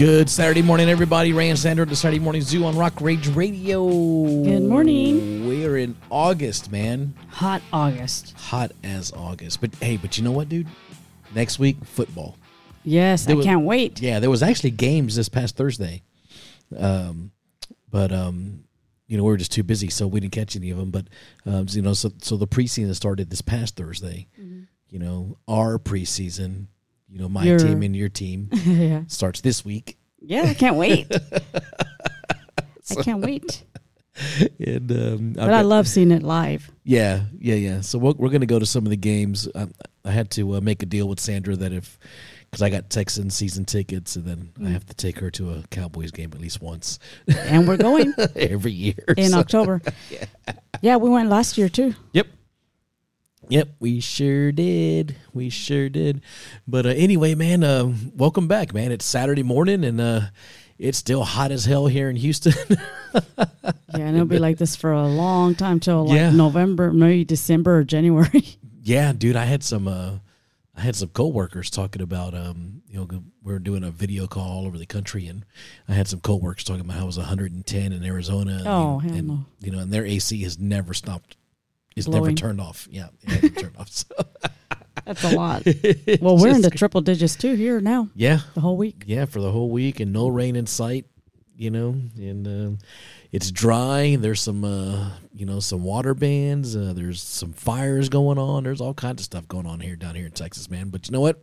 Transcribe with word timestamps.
Good 0.00 0.30
Saturday 0.30 0.62
morning, 0.62 0.88
everybody. 0.88 1.34
Ray 1.34 1.50
and 1.50 1.58
Sandra, 1.58 1.84
the 1.84 1.94
Saturday 1.94 2.18
Morning 2.20 2.40
Zoo 2.40 2.64
on 2.64 2.74
Rock 2.74 3.02
Rage 3.02 3.28
Radio. 3.28 3.86
Good 3.86 4.62
morning. 4.62 5.46
We're 5.46 5.76
in 5.76 5.94
August, 6.08 6.72
man. 6.72 7.12
Hot 7.28 7.60
August. 7.70 8.32
Hot 8.38 8.72
as 8.82 9.12
August. 9.12 9.60
But 9.60 9.74
hey, 9.74 9.98
but 9.98 10.16
you 10.16 10.24
know 10.24 10.32
what, 10.32 10.48
dude? 10.48 10.68
Next 11.34 11.58
week, 11.58 11.84
football. 11.84 12.38
Yes, 12.82 13.26
There 13.26 13.34
I 13.34 13.36
was- 13.36 13.44
can't 13.44 13.66
wait. 13.66 14.00
Yeah, 14.00 14.20
there 14.20 14.30
was 14.30 14.42
actually 14.42 14.70
games 14.70 15.16
this 15.16 15.28
past 15.28 15.54
Thursday. 15.56 16.02
Um, 16.74 17.30
but 17.90 18.10
um, 18.10 18.64
you 19.06 19.18
know, 19.18 19.24
we 19.24 19.30
were 19.32 19.36
just 19.36 19.52
too 19.52 19.62
busy, 19.64 19.90
so 19.90 20.06
we 20.06 20.20
didn't 20.20 20.32
catch 20.32 20.56
any 20.56 20.70
of 20.70 20.78
them. 20.78 20.90
But 20.90 21.08
um, 21.44 21.66
you 21.68 21.82
know, 21.82 21.92
so 21.92 22.10
so 22.22 22.38
the 22.38 22.46
preseason 22.48 22.94
started 22.94 23.28
this 23.28 23.42
past 23.42 23.76
Thursday. 23.76 24.28
You 24.88 24.98
know, 24.98 25.36
our 25.46 25.78
preseason, 25.78 26.66
you 27.08 27.18
know, 27.20 27.28
my 27.28 27.44
Your- 27.44 27.58
team 27.58 27.82
and 27.82 27.94
your 27.94 28.08
team 28.08 28.48
yeah. 28.64 29.02
starts 29.08 29.40
this 29.42 29.62
week. 29.64 29.98
Yeah, 30.20 30.42
I 30.44 30.54
can't 30.54 30.76
wait. 30.76 31.06
I 32.90 33.02
can't 33.02 33.20
wait. 33.20 33.64
And 34.58 34.90
um, 34.92 35.32
But 35.34 35.52
I 35.54 35.62
love 35.62 35.86
seeing 35.88 36.10
it 36.10 36.22
live. 36.22 36.70
Yeah, 36.84 37.22
yeah, 37.38 37.54
yeah. 37.54 37.80
So 37.80 37.98
we're, 37.98 38.12
we're 38.16 38.28
going 38.28 38.40
to 38.42 38.46
go 38.46 38.58
to 38.58 38.66
some 38.66 38.84
of 38.84 38.90
the 38.90 38.96
games. 38.96 39.48
I, 39.54 39.68
I 40.04 40.10
had 40.10 40.30
to 40.32 40.56
uh, 40.56 40.60
make 40.60 40.82
a 40.82 40.86
deal 40.86 41.08
with 41.08 41.20
Sandra 41.20 41.56
that 41.56 41.72
if, 41.72 41.98
because 42.50 42.62
I 42.62 42.68
got 42.68 42.90
Texan 42.90 43.30
season 43.30 43.64
tickets, 43.64 44.16
and 44.16 44.24
then 44.24 44.50
I 44.66 44.70
have 44.70 44.84
to 44.86 44.94
take 44.94 45.18
her 45.20 45.30
to 45.32 45.52
a 45.52 45.62
Cowboys 45.70 46.10
game 46.10 46.30
at 46.34 46.40
least 46.40 46.60
once 46.60 46.98
And 47.28 47.66
we're 47.68 47.76
going 47.76 48.12
every 48.36 48.72
year. 48.72 49.04
in 49.16 49.30
So- 49.30 49.38
October. 49.38 49.80
Yeah, 50.82 50.96
we 50.96 51.10
went 51.10 51.28
last 51.28 51.58
year 51.58 51.68
too. 51.68 51.94
Yep. 52.14 52.26
Yep, 53.48 53.68
we 53.80 54.00
sure 54.00 54.52
did. 54.52 55.16
We 55.32 55.50
sure 55.50 55.88
did. 55.88 56.20
But 56.68 56.86
uh, 56.86 56.90
anyway, 56.90 57.34
man, 57.34 57.64
uh, 57.64 57.92
welcome 58.14 58.46
back, 58.46 58.72
man. 58.74 58.92
It's 58.92 59.04
Saturday 59.04 59.42
morning, 59.42 59.82
and 59.82 60.00
uh, 60.00 60.20
it's 60.78 60.98
still 60.98 61.24
hot 61.24 61.50
as 61.50 61.64
hell 61.64 61.86
here 61.86 62.08
in 62.10 62.16
Houston. 62.16 62.52
Yeah, 63.92 64.06
and 64.06 64.14
it'll 64.14 64.24
be 64.28 64.38
like 64.38 64.56
this 64.56 64.76
for 64.76 64.92
a 64.92 65.04
long 65.08 65.56
time 65.56 65.80
till 65.80 66.06
like 66.06 66.14
Yeah. 66.16 66.30
November, 66.30 66.92
maybe 66.92 67.24
December 67.24 67.78
or 67.78 67.84
January. 67.84 68.44
Yeah, 68.82 69.12
dude, 69.12 69.34
I 69.36 69.44
had 69.46 69.62
some 69.64 69.88
uh 69.88 70.12
I 70.76 70.80
had 70.80 70.94
some 70.96 71.08
coworkers 71.08 71.70
talking 71.70 72.00
about 72.00 72.32
um 72.34 72.82
you 72.88 72.98
know 73.10 73.22
we 73.42 73.52
are 73.52 73.58
doing 73.58 73.82
a 73.82 73.90
video 73.90 74.26
call 74.28 74.48
all 74.48 74.66
over 74.66 74.78
the 74.78 74.86
country 74.86 75.26
and 75.26 75.44
I 75.88 75.92
had 75.94 76.06
some 76.08 76.20
coworkers 76.20 76.62
talking 76.64 76.80
about 76.82 76.96
how 76.96 77.02
it 77.02 77.06
was 77.06 77.18
110 77.18 77.92
in 77.92 78.04
Arizona 78.04 78.62
Oh, 78.64 79.00
and, 79.00 79.10
hell 79.10 79.18
and, 79.18 79.28
no. 79.28 79.44
you 79.60 79.72
know 79.72 79.80
and 79.80 79.92
their 79.92 80.06
AC 80.06 80.40
has 80.44 80.56
never 80.58 80.94
stopped 80.94 81.36
it's 82.06 82.14
never 82.14 82.32
turned 82.32 82.60
off. 82.60 82.88
Yeah, 82.90 83.08
hasn't 83.26 83.58
turned 83.58 83.76
off. 83.76 83.88
So, 83.90 84.06
That's 85.04 85.24
a 85.24 85.30
lot. 85.36 85.66
Well, 86.20 86.36
we're 86.36 86.54
in 86.54 86.62
the 86.62 86.70
triple 86.70 87.00
digits 87.00 87.36
too 87.36 87.54
here 87.54 87.80
now, 87.80 88.08
yeah. 88.14 88.40
the 88.54 88.60
whole 88.60 88.76
week. 88.76 89.04
Yeah, 89.06 89.24
for 89.24 89.40
the 89.40 89.50
whole 89.50 89.70
week 89.70 90.00
and 90.00 90.12
no 90.12 90.28
rain 90.28 90.56
in 90.56 90.66
sight, 90.66 91.06
you 91.56 91.70
know, 91.70 91.94
and 92.16 92.46
uh, 92.46 92.84
it's 93.32 93.50
dry. 93.50 94.16
There's 94.16 94.40
some, 94.40 94.64
uh, 94.64 95.10
you 95.32 95.46
know, 95.46 95.60
some 95.60 95.84
water 95.84 96.14
bans. 96.14 96.74
Uh, 96.76 96.92
there's 96.94 97.22
some 97.22 97.52
fires 97.52 98.08
going 98.08 98.38
on. 98.38 98.64
There's 98.64 98.80
all 98.80 98.94
kinds 98.94 99.20
of 99.20 99.24
stuff 99.24 99.46
going 99.46 99.66
on 99.66 99.80
here 99.80 99.96
down 99.96 100.14
here 100.14 100.26
in 100.26 100.32
Texas, 100.32 100.68
man. 100.70 100.88
But 100.90 101.08
you 101.08 101.12
know 101.12 101.20
what? 101.20 101.42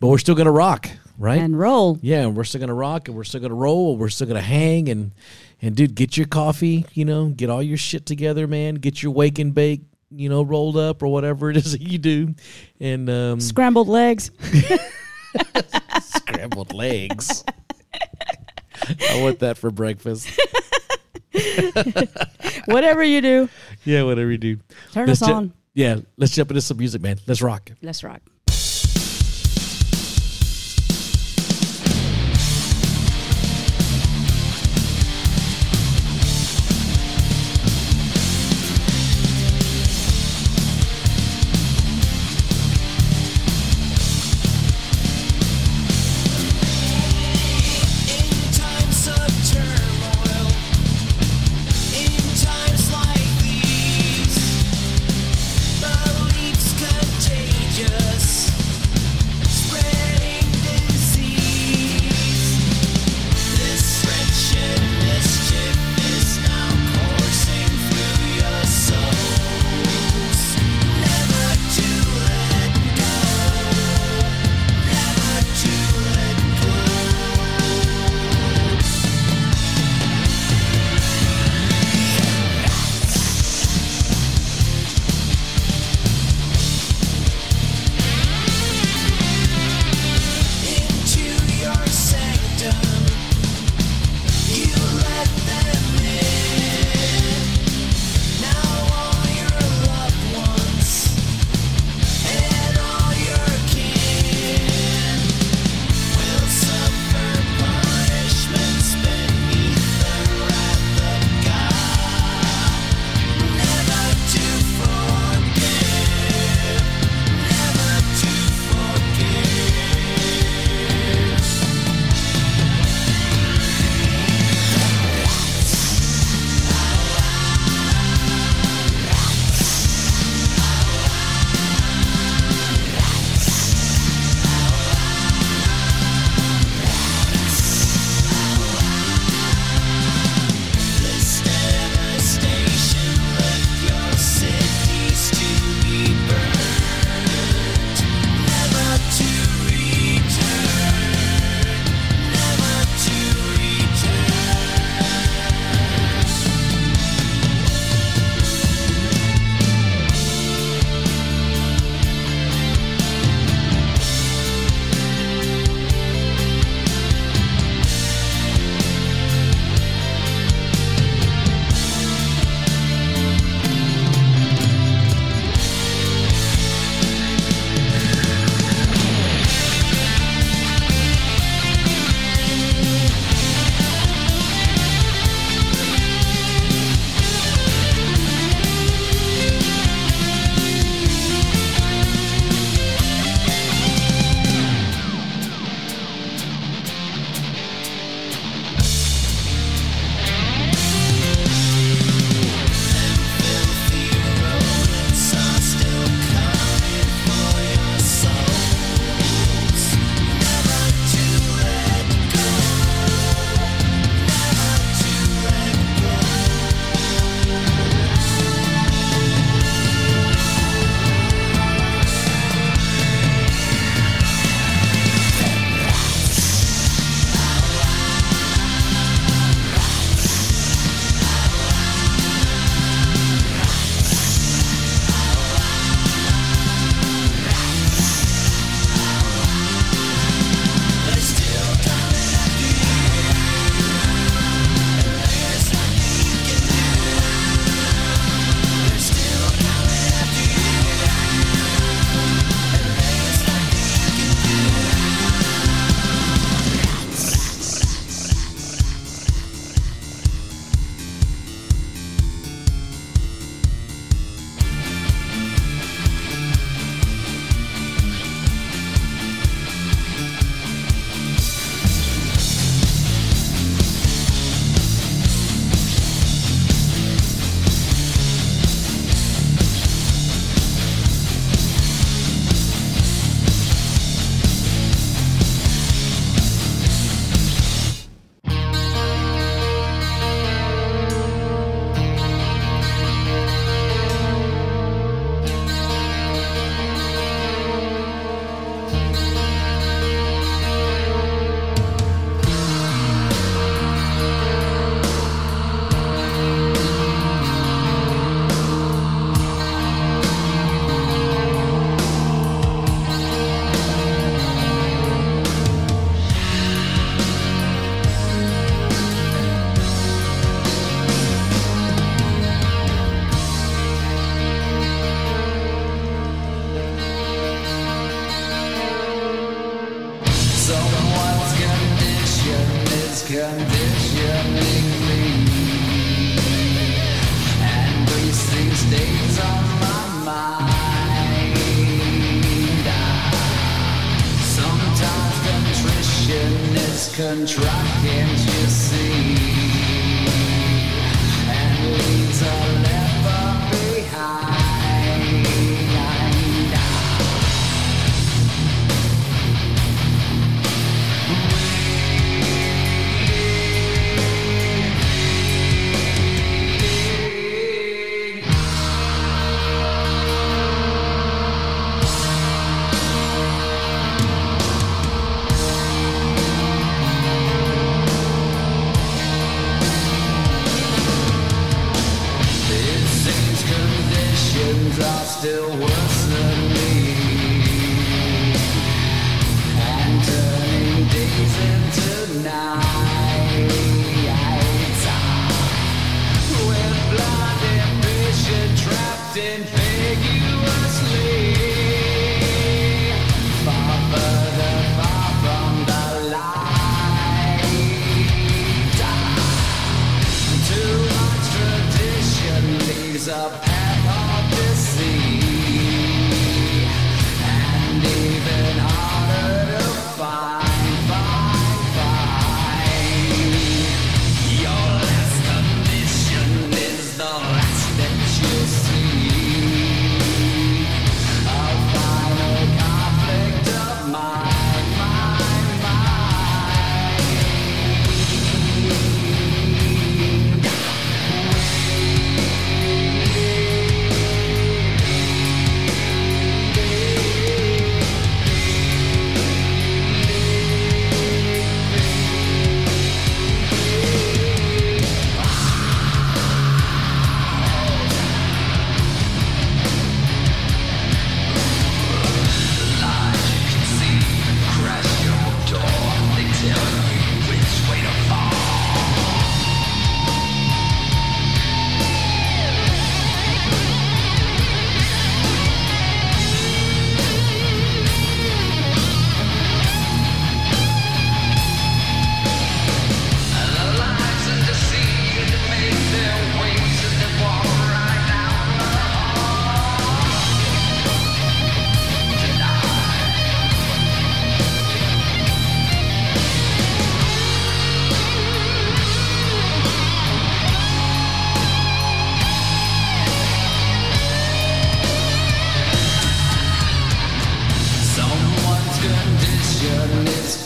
But 0.00 0.08
we're 0.08 0.18
still 0.18 0.34
gonna 0.34 0.52
rock, 0.52 0.88
right? 1.18 1.40
And 1.40 1.58
roll. 1.58 1.98
yeah, 2.02 2.26
we're 2.26 2.44
still 2.44 2.60
gonna 2.60 2.74
rock, 2.74 3.08
and 3.08 3.16
we're 3.16 3.24
still 3.24 3.40
gonna 3.40 3.54
roll. 3.54 3.92
and 3.92 4.00
We're 4.00 4.08
still 4.10 4.26
gonna 4.26 4.40
hang, 4.40 4.88
and 4.88 5.12
and 5.62 5.74
dude, 5.76 5.94
get 5.94 6.16
your 6.16 6.26
coffee. 6.26 6.84
You 6.94 7.04
know, 7.04 7.26
get 7.28 7.50
all 7.50 7.62
your 7.62 7.76
shit 7.78 8.06
together, 8.06 8.46
man. 8.46 8.74
Get 8.76 9.02
your 9.02 9.12
wake 9.12 9.38
and 9.38 9.54
bake. 9.54 9.82
You 10.10 10.28
know, 10.28 10.42
rolled 10.42 10.76
up 10.76 11.02
or 11.02 11.08
whatever 11.08 11.50
it 11.50 11.56
is 11.56 11.72
that 11.72 11.80
you 11.80 11.98
do, 11.98 12.34
and 12.80 13.08
um, 13.10 13.40
Scrambled 13.40 13.88
legs. 13.88 14.30
scrambled 16.00 16.72
legs. 16.72 17.44
I 19.10 19.22
want 19.22 19.40
that 19.40 19.56
for 19.58 19.70
breakfast. 19.70 20.28
Whatever 22.66 23.02
you 23.02 23.20
do, 23.20 23.48
Yeah, 23.84 24.04
whatever 24.04 24.30
you 24.30 24.38
do. 24.38 24.58
turn 24.92 25.06
Let's 25.08 25.22
us 25.22 25.28
ju- 25.28 25.34
on. 25.34 25.52
Yeah, 25.74 25.96
let's 26.16 26.32
jump 26.34 26.50
into 26.50 26.60
some 26.60 26.76
music, 26.78 27.02
man. 27.02 27.18
Let's 27.26 27.42
rock. 27.42 27.72
Let's 27.82 28.04
rock. 28.04 28.20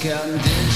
Condition 0.08 0.40
is 0.40 0.67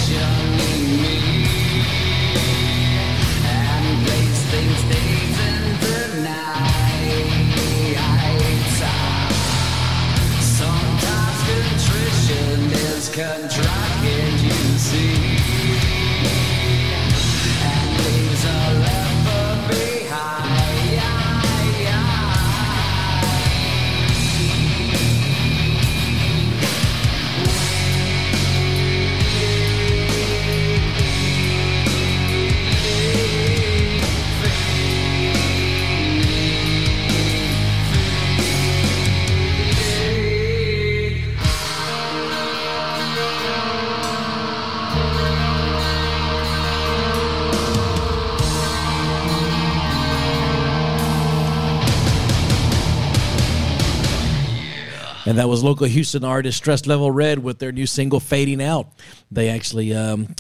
that 55.43 55.49
was 55.49 55.65
local 55.65 55.89
Houston 55.89 56.23
artist 56.23 56.57
Stress 56.57 56.87
Level 56.87 57.11
Red 57.11 57.41
with 57.41 57.59
their 57.59 57.73
new 57.73 57.85
single 57.85 58.21
Fading 58.21 58.63
Out. 58.63 58.93
They 59.33 59.49
actually 59.49 59.93
um, 59.93 60.37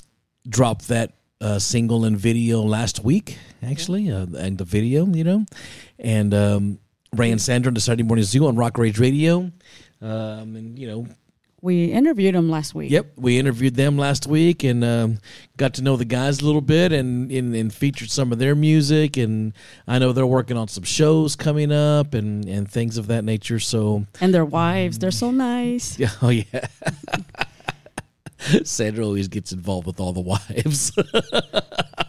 dropped 0.48 0.86
that 0.88 1.14
uh, 1.40 1.58
single 1.58 2.04
and 2.04 2.16
video 2.16 2.62
last 2.62 3.02
week, 3.02 3.36
actually, 3.64 4.12
uh, 4.12 4.26
and 4.38 4.58
the 4.58 4.64
video, 4.64 5.04
you 5.06 5.24
know. 5.24 5.44
And 5.98 6.32
um, 6.32 6.78
Ray 7.16 7.32
and 7.32 7.40
Sandra 7.40 7.70
on 7.70 7.74
the 7.74 7.80
Saturday 7.80 8.04
Morning 8.04 8.24
Zoo 8.24 8.46
on 8.46 8.54
Rock 8.54 8.78
Rage 8.78 9.00
Radio. 9.00 9.50
Um, 10.00 10.54
and, 10.54 10.78
you 10.78 10.86
know, 10.86 11.08
We 11.62 11.92
interviewed 11.92 12.34
them 12.34 12.50
last 12.50 12.74
week. 12.74 12.90
Yep, 12.90 13.12
we 13.16 13.38
interviewed 13.38 13.76
them 13.76 13.96
last 13.96 14.26
week 14.26 14.64
and 14.64 14.82
um, 14.82 15.18
got 15.56 15.74
to 15.74 15.82
know 15.82 15.96
the 15.96 16.04
guys 16.04 16.40
a 16.40 16.44
little 16.44 16.60
bit 16.60 16.92
and, 16.92 17.30
and 17.30 17.54
and 17.54 17.72
featured 17.72 18.10
some 18.10 18.32
of 18.32 18.40
their 18.40 18.56
music. 18.56 19.16
And 19.16 19.52
I 19.86 20.00
know 20.00 20.12
they're 20.12 20.26
working 20.26 20.56
on 20.56 20.66
some 20.66 20.82
shows 20.82 21.36
coming 21.36 21.70
up 21.70 22.14
and 22.14 22.48
and 22.48 22.68
things 22.68 22.98
of 22.98 23.06
that 23.06 23.24
nature. 23.24 23.60
So 23.60 24.06
And 24.20 24.34
their 24.34 24.44
wives, 24.44 24.98
they're 24.98 25.12
so 25.12 25.30
nice. 25.30 25.96
yeah, 26.00 26.10
oh 26.20 26.30
yeah. 26.30 26.42
Sandra 28.64 29.06
always 29.06 29.28
gets 29.28 29.52
involved 29.52 29.86
with 29.86 30.00
all 30.00 30.12
the 30.12 30.20
wives. 30.20 30.92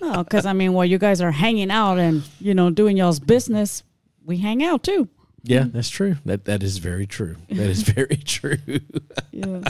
Oh, 0.05 0.21
because 0.21 0.45
I 0.45 0.51
mean, 0.51 0.73
while 0.73 0.85
you 0.85 0.97
guys 0.97 1.21
are 1.21 1.31
hanging 1.31 1.71
out 1.71 1.97
and 1.97 2.23
you 2.41 2.53
know 2.53 2.69
doing 2.69 2.97
y'all's 2.97 3.21
business, 3.21 3.83
we 4.25 4.37
hang 4.37 4.61
out 4.61 4.83
too. 4.83 5.07
Yeah, 5.43 5.65
that's 5.67 5.89
true. 5.89 6.15
That 6.25 6.45
that 6.45 6.63
is 6.63 6.77
very 6.77 7.05
true. 7.05 7.35
That 7.49 7.69
is 7.69 7.81
very 7.83 8.17
true. 8.17 8.57
Yeah. 9.31 9.61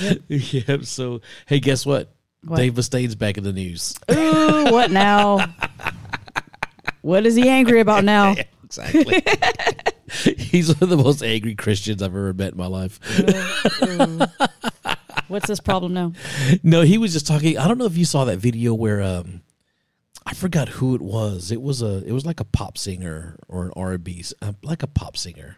yeah. 0.28 0.78
So 0.82 1.20
hey, 1.46 1.60
guess 1.60 1.84
what? 1.84 2.14
What? 2.44 2.56
Dave 2.56 2.76
Mustaine's 2.76 3.14
back 3.14 3.38
in 3.38 3.44
the 3.44 3.52
news. 3.52 3.94
Ooh, 4.10 4.64
what 4.70 4.90
now? 4.90 5.46
What 7.02 7.26
is 7.26 7.34
he 7.34 7.48
angry 7.48 7.80
about 7.80 8.04
now? 8.04 8.36
exactly. 8.62 9.24
He's 10.36 10.68
one 10.68 10.84
of 10.84 10.88
the 10.88 10.96
most 10.96 11.20
angry 11.20 11.56
Christians 11.56 12.00
I've 12.00 12.14
ever 12.14 12.32
met 12.32 12.52
in 12.52 12.58
my 12.58 12.68
life. 12.68 13.00
What's 15.26 15.48
this 15.48 15.58
problem 15.58 15.94
now? 15.94 16.12
No, 16.62 16.82
he 16.82 16.98
was 16.98 17.12
just 17.12 17.26
talking. 17.26 17.58
I 17.58 17.66
don't 17.66 17.78
know 17.78 17.86
if 17.86 17.96
you 17.96 18.04
saw 18.04 18.24
that 18.26 18.38
video 18.38 18.72
where 18.72 19.02
um, 19.02 19.42
I 20.24 20.34
forgot 20.34 20.68
who 20.68 20.94
it 20.94 21.02
was. 21.02 21.50
It 21.50 21.60
was 21.60 21.82
a 21.82 22.04
it 22.06 22.12
was 22.12 22.24
like 22.24 22.40
a 22.40 22.44
pop 22.44 22.78
singer 22.78 23.36
or 23.48 23.64
an 23.66 23.72
R 23.76 23.92
and 23.92 24.04
B, 24.04 24.24
uh, 24.40 24.52
like 24.62 24.82
a 24.82 24.86
pop 24.86 25.16
singer. 25.16 25.56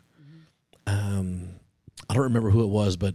Um, 0.87 1.49
I 2.09 2.14
don't 2.14 2.25
remember 2.25 2.50
who 2.50 2.62
it 2.62 2.68
was, 2.68 2.97
but 2.97 3.14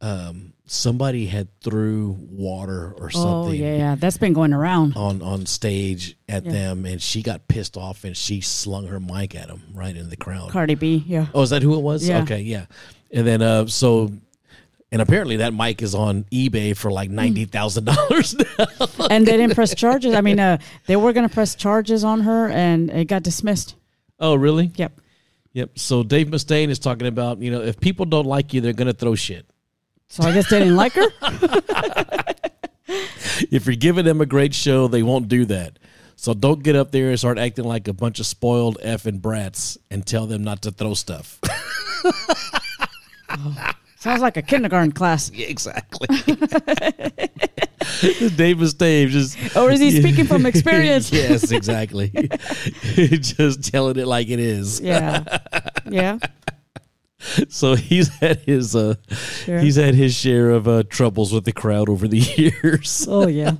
um, 0.00 0.52
somebody 0.66 1.26
had 1.26 1.48
threw 1.60 2.16
water 2.30 2.92
or 2.96 3.10
Oh 3.14 3.44
something 3.44 3.60
yeah, 3.60 3.76
yeah. 3.76 3.94
That's 3.96 4.16
been 4.18 4.32
going 4.32 4.52
around. 4.52 4.96
on 4.96 5.22
on 5.22 5.46
stage 5.46 6.16
at 6.28 6.44
Yeah. 6.44 6.52
them, 6.52 6.86
and 6.86 7.02
she 7.02 7.22
got 7.22 7.48
pissed 7.48 7.76
off 7.76 8.04
and 8.04 8.16
she 8.16 8.40
slung 8.40 8.86
her 8.86 9.00
mic 9.00 9.34
at 9.34 9.48
him 9.48 9.62
right 9.74 9.96
in 9.96 10.08
the 10.10 10.16
crowd. 10.16 10.50
Cardi 10.50 10.76
B. 10.76 11.02
Yeah. 11.06 11.26
Oh, 11.34 11.42
is 11.42 11.50
that 11.50 11.62
who 11.62 11.74
it 11.76 11.82
was? 11.82 12.06
Yeah. 12.08 12.22
Okay, 12.22 12.40
yeah. 12.42 12.66
And 13.12 13.26
then 13.26 13.42
uh 13.42 13.66
so 13.66 14.12
and 14.90 15.02
apparently 15.02 15.36
that 15.38 15.52
mic 15.54 15.82
is 15.82 15.94
on 15.94 16.24
eBay 16.24 16.76
for 16.76 16.90
like 16.90 17.10
ninety 17.10 17.44
thousand 17.44 17.84
dollars 17.84 18.34
now. 18.34 18.66
and 19.10 19.26
they 19.26 19.36
didn't 19.36 19.54
press 19.54 19.74
charges. 19.74 20.14
I 20.14 20.20
mean, 20.20 20.40
uh, 20.40 20.58
they 20.86 20.96
were 20.96 21.12
gonna 21.12 21.28
press 21.28 21.54
charges 21.54 22.04
on 22.04 22.20
her, 22.20 22.48
and 22.48 22.90
it 22.90 23.06
got 23.06 23.22
dismissed. 23.22 23.74
oh, 24.20 24.34
really? 24.34 24.72
Yep. 24.76 25.00
Yep. 25.52 25.78
So 25.78 26.02
Dave 26.02 26.28
Mustaine 26.28 26.68
is 26.68 26.78
talking 26.78 27.06
about, 27.06 27.38
you 27.40 27.50
know, 27.50 27.62
if 27.62 27.80
people 27.80 28.04
don't 28.06 28.26
like 28.26 28.52
you, 28.54 28.60
they're 28.60 28.72
gonna 28.72 28.92
throw 28.92 29.14
shit. 29.14 29.46
So 30.08 30.22
I 30.24 30.32
guess 30.32 30.48
they 30.48 30.58
didn't 30.60 30.76
like 30.76 30.92
her. 30.92 31.08
If 33.50 33.66
you're 33.66 33.76
giving 33.76 34.04
them 34.04 34.20
a 34.20 34.26
great 34.26 34.54
show, 34.54 34.88
they 34.88 35.02
won't 35.02 35.28
do 35.28 35.44
that. 35.46 35.78
So 36.16 36.34
don't 36.34 36.62
get 36.62 36.74
up 36.74 36.90
there 36.90 37.10
and 37.10 37.18
start 37.18 37.38
acting 37.38 37.64
like 37.64 37.86
a 37.86 37.92
bunch 37.92 38.18
of 38.18 38.26
spoiled 38.26 38.78
effing 38.82 39.20
brats 39.22 39.78
and 39.90 40.04
tell 40.04 40.26
them 40.26 40.42
not 40.42 40.62
to 40.62 40.72
throw 40.72 40.94
stuff. 40.94 41.38
Sounds 44.00 44.20
like 44.22 44.36
a 44.36 44.42
kindergarten 44.42 44.92
class. 44.92 45.30
Yeah, 45.34 45.46
exactly. 45.46 46.06
Dave 48.36 48.58
Mustaine 48.58 49.08
just 49.08 49.56
Or 49.56 49.70
is 49.70 49.80
he 49.80 49.90
speaking 50.00 50.26
from 50.26 50.46
experience? 50.52 51.10
yes, 51.12 51.50
exactly. 51.52 52.10
just 53.18 53.64
telling 53.72 53.96
it 53.98 54.06
like 54.06 54.28
it 54.28 54.38
is. 54.38 54.80
Yeah. 54.80 55.24
Yeah. 55.88 56.18
So 57.48 57.74
he's 57.74 58.08
had 58.08 58.38
his 58.40 58.76
uh 58.76 58.94
Sure. 59.44 59.58
he's 59.58 59.76
had 59.76 59.94
his 59.94 60.14
share 60.14 60.50
of 60.50 60.68
uh 60.68 60.84
troubles 60.84 61.32
with 61.32 61.44
the 61.44 61.52
crowd 61.52 61.88
over 61.88 62.06
the 62.06 62.18
years. 62.18 63.06
Oh 63.08 63.26
yeah. 63.26 63.52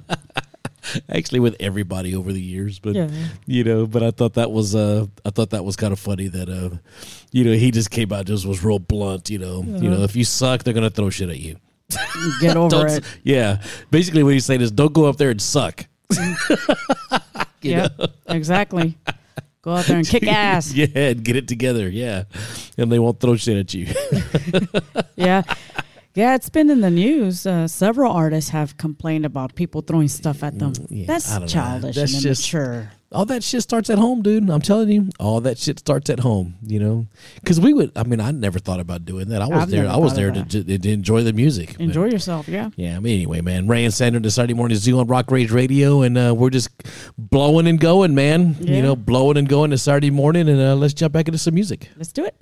Actually 1.09 1.41
with 1.41 1.57
everybody 1.61 2.15
over 2.15 2.33
the 2.33 2.41
years, 2.41 2.79
but 2.79 2.95
Yeah. 2.95 3.09
you 3.47 3.65
know, 3.65 3.87
but 3.87 4.03
I 4.03 4.11
thought 4.11 4.35
that 4.35 4.51
was 4.51 4.75
uh 4.75 5.07
I 5.25 5.31
thought 5.31 5.51
that 5.51 5.65
was 5.65 5.77
kind 5.77 5.93
of 5.93 5.99
funny 5.99 6.29
that 6.29 6.49
uh 6.49 6.77
you 7.33 7.45
know, 7.45 7.53
he 7.53 7.71
just 7.71 7.91
came 7.91 8.13
out 8.13 8.27
just 8.27 8.47
was 8.47 8.63
real 8.65 8.79
blunt, 8.79 9.29
you 9.31 9.39
know. 9.39 9.63
You 9.63 9.91
know, 9.91 10.03
if 10.03 10.17
you 10.17 10.25
suck, 10.25 10.63
they're 10.65 10.73
going 10.75 10.89
to 10.89 10.95
throw 10.95 11.11
shit 11.11 11.29
at 11.29 11.39
you. 11.39 11.57
Get 12.41 12.57
over 12.57 12.87
it. 12.97 13.05
yeah. 13.23 13.63
Basically 13.91 14.23
what 14.23 14.33
he's 14.33 14.45
saying 14.47 14.61
is 14.63 14.71
don't 14.71 14.93
go 14.93 15.05
up 15.07 15.17
there 15.19 15.31
and 15.31 15.41
suck. 15.43 15.87
Yeah. 17.61 17.89
Exactly. 18.29 18.97
Go 19.63 19.73
out 19.73 19.85
there 19.87 19.99
and 19.99 20.07
kick 20.09 20.27
ass. 20.27 20.73
Yeah, 20.73 20.87
and 20.95 21.25
get 21.25 21.37
it 21.37 21.49
together. 21.49 21.89
Yeah. 21.89 22.25
And 22.79 22.91
they 22.91 22.99
won't 22.99 23.21
throw 23.21 23.37
shit 23.37 23.57
at 23.59 23.75
you. 23.75 23.89
Yeah. 25.17 25.43
Yeah, 26.19 26.35
it's 26.35 26.49
been 26.51 26.69
in 26.69 26.81
the 26.81 26.91
news. 26.91 27.47
Uh, 27.47 27.69
several 27.69 28.11
artists 28.13 28.51
have 28.51 28.77
complained 28.77 29.25
about 29.25 29.55
people 29.55 29.83
throwing 29.83 30.09
stuff 30.09 30.43
at 30.43 30.59
them. 30.59 30.73
Mm, 30.73 30.87
yeah, 30.91 31.07
That's 31.07 31.29
childish 31.53 31.95
That's 31.95 32.13
and 32.15 32.23
just- 32.23 32.53
immature. 32.53 32.91
all 33.13 33.25
that 33.27 33.45
shit 33.45 33.63
starts 33.63 33.89
at 33.89 33.99
home, 33.99 34.23
dude. 34.23 34.51
I'm 34.51 34.61
telling 34.61 34.89
you, 34.91 35.11
all 35.21 35.41
that 35.43 35.59
shit 35.59 35.79
starts 35.79 36.11
at 36.11 36.19
home. 36.19 36.57
You 36.67 36.81
know, 36.81 37.07
because 37.37 37.61
we 37.61 37.73
would. 37.73 37.93
I 37.95 38.03
mean, 38.03 38.19
I 38.21 38.33
never 38.33 38.59
thought 38.59 38.81
about 38.81 39.05
doing 39.05 39.29
that. 39.29 39.43
I 39.43 39.47
was 39.47 39.63
I've 39.63 39.71
there. 39.71 39.87
I 39.89 39.97
was 39.97 40.17
there 40.17 40.33
to, 40.33 40.43
to, 40.45 40.79
to 40.79 40.91
enjoy 40.91 41.23
the 41.23 41.33
music. 41.33 41.75
but- 41.75 41.83
Enjoy 41.83 42.07
yourself. 42.07 42.49
Yeah. 42.49 42.71
yeah. 42.75 42.97
I 42.97 42.99
mean, 42.99 43.15
anyway, 43.15 43.41
man. 43.41 43.69
Ray 43.69 43.85
and 43.85 43.95
Sandra, 43.95 44.21
the 44.21 44.33
Saturday 44.33 44.55
morning 44.55 44.77
zoo 44.77 44.99
on 44.99 45.07
Rock 45.07 45.31
Rage 45.31 45.53
Radio, 45.53 46.03
and 46.03 46.19
uh, 46.19 46.35
we're 46.37 46.51
just 46.51 46.69
blowing 47.17 47.69
and 47.69 47.79
going, 47.79 48.17
man. 48.17 48.57
Yeah. 48.59 48.75
You 48.75 48.83
know, 48.83 48.97
blowing 48.97 49.37
and 49.37 49.49
going 49.49 49.71
to 49.71 49.79
Saturday 49.79 50.11
morning, 50.11 50.49
and 50.49 50.61
uh, 50.61 50.75
let's 50.75 50.95
jump 50.95 51.13
back 51.13 51.29
into 51.29 51.39
some 51.39 51.55
music. 51.55 51.91
Let's 51.97 52.11
do 52.11 52.25
it. 52.25 52.35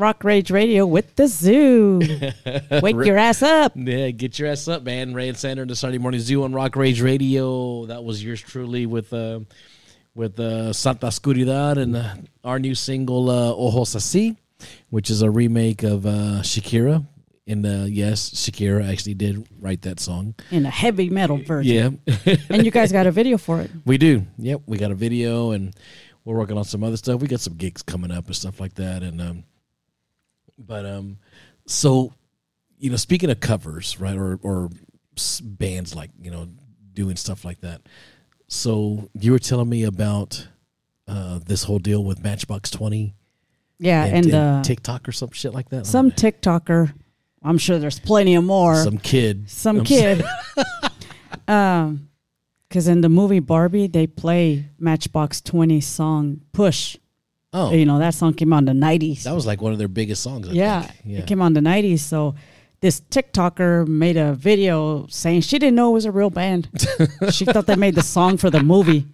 Rock 0.00 0.24
Rage 0.24 0.50
Radio 0.50 0.86
with 0.86 1.14
the 1.16 1.26
zoo. 1.26 2.00
Wake 2.82 2.96
your 3.04 3.18
ass 3.18 3.42
up. 3.42 3.72
Yeah, 3.76 4.10
get 4.10 4.38
your 4.38 4.48
ass 4.48 4.66
up, 4.66 4.82
man. 4.82 5.12
Ray 5.12 5.28
and 5.28 5.36
Sander, 5.36 5.66
the 5.66 5.76
Sunday 5.76 5.98
Morning 5.98 6.20
Zoo 6.20 6.42
on 6.42 6.54
Rock 6.54 6.74
Rage 6.74 7.02
Radio. 7.02 7.84
That 7.86 8.02
was 8.02 8.24
yours 8.24 8.40
truly 8.40 8.86
with 8.86 9.12
uh, 9.12 9.40
with 10.14 10.40
uh, 10.40 10.72
Santa 10.72 11.06
Oscuridad 11.08 11.76
and 11.76 11.94
uh, 11.96 12.14
our 12.42 12.58
new 12.58 12.74
single 12.74 13.28
uh, 13.28 13.52
Ojos 13.54 13.94
Así, 13.94 14.36
which 14.88 15.10
is 15.10 15.20
a 15.20 15.30
remake 15.30 15.82
of 15.82 16.06
uh, 16.06 16.40
Shakira. 16.42 17.06
And 17.46 17.66
uh, 17.66 17.84
yes, 17.86 18.30
Shakira 18.30 18.90
actually 18.90 19.14
did 19.14 19.46
write 19.60 19.82
that 19.82 20.00
song. 20.00 20.34
In 20.50 20.64
a 20.64 20.70
heavy 20.70 21.10
metal 21.10 21.36
version. 21.36 22.00
Yeah, 22.06 22.36
And 22.48 22.64
you 22.64 22.70
guys 22.70 22.90
got 22.90 23.06
a 23.06 23.10
video 23.10 23.36
for 23.36 23.60
it. 23.60 23.70
we 23.84 23.98
do. 23.98 24.24
Yep, 24.38 24.62
we 24.66 24.78
got 24.78 24.92
a 24.92 24.94
video 24.94 25.50
and 25.50 25.74
we're 26.24 26.36
working 26.36 26.56
on 26.56 26.64
some 26.64 26.84
other 26.84 26.96
stuff. 26.96 27.20
We 27.20 27.28
got 27.28 27.40
some 27.40 27.54
gigs 27.56 27.82
coming 27.82 28.10
up 28.10 28.26
and 28.26 28.36
stuff 28.36 28.60
like 28.60 28.74
that. 28.74 29.02
And 29.02 29.20
um, 29.20 29.44
but 30.66 30.86
um, 30.86 31.18
so 31.66 32.12
you 32.78 32.90
know, 32.90 32.96
speaking 32.96 33.30
of 33.30 33.40
covers, 33.40 34.00
right, 34.00 34.16
or 34.16 34.38
or 34.42 34.70
bands 35.42 35.94
like 35.94 36.10
you 36.20 36.30
know 36.30 36.48
doing 36.92 37.16
stuff 37.16 37.44
like 37.44 37.60
that. 37.60 37.82
So 38.48 39.08
you 39.14 39.32
were 39.32 39.38
telling 39.38 39.68
me 39.68 39.84
about 39.84 40.48
uh, 41.06 41.40
this 41.44 41.64
whole 41.64 41.78
deal 41.78 42.02
with 42.02 42.22
Matchbox 42.22 42.70
Twenty 42.70 43.14
Yeah, 43.78 44.04
and, 44.04 44.16
and, 44.16 44.26
and 44.26 44.34
uh, 44.34 44.62
TikTok 44.62 45.08
or 45.08 45.12
some 45.12 45.30
shit 45.30 45.54
like 45.54 45.68
that. 45.70 45.86
some 45.86 46.10
TikToker, 46.10 46.92
I'm 47.42 47.58
sure 47.58 47.78
there's 47.78 48.00
plenty 48.00 48.34
of 48.34 48.44
more. 48.44 48.76
some 48.82 48.98
kid, 48.98 49.50
some 49.50 49.80
I'm 49.80 49.84
kid. 49.84 50.24
um, 51.48 52.08
because 52.68 52.86
in 52.86 53.00
the 53.00 53.08
movie 53.08 53.40
Barbie, 53.40 53.88
they 53.88 54.06
play 54.06 54.66
Matchbox 54.78 55.40
Twenty 55.40 55.80
song 55.80 56.40
"Push." 56.52 56.96
Oh, 57.52 57.72
You 57.72 57.84
know 57.84 57.98
that 57.98 58.14
song 58.14 58.34
came 58.34 58.52
out 58.52 58.58
in 58.58 58.64
the 58.66 58.72
'90s. 58.86 59.24
that 59.24 59.34
was 59.34 59.46
like 59.46 59.60
one 59.60 59.72
of 59.72 59.78
their 59.78 59.88
biggest 59.88 60.22
songs. 60.22 60.48
I 60.48 60.52
yeah, 60.52 60.82
think. 60.82 61.00
yeah. 61.04 61.18
it 61.18 61.26
came 61.26 61.42
out 61.42 61.46
in 61.46 61.52
the 61.54 61.60
'90s. 61.60 61.98
So 62.00 62.34
this 62.80 63.00
TikToker 63.00 63.86
made 63.88 64.16
a 64.16 64.32
video 64.34 65.06
saying 65.08 65.40
she 65.42 65.58
didn't 65.58 65.74
know 65.74 65.90
it 65.90 65.94
was 65.94 66.04
a 66.04 66.12
real 66.12 66.30
band. 66.30 66.68
she 67.32 67.44
thought 67.44 67.66
they 67.66 67.76
made 67.76 67.94
the 67.96 68.02
song 68.02 68.36
for 68.36 68.50
the 68.50 68.62
movie. 68.62 69.06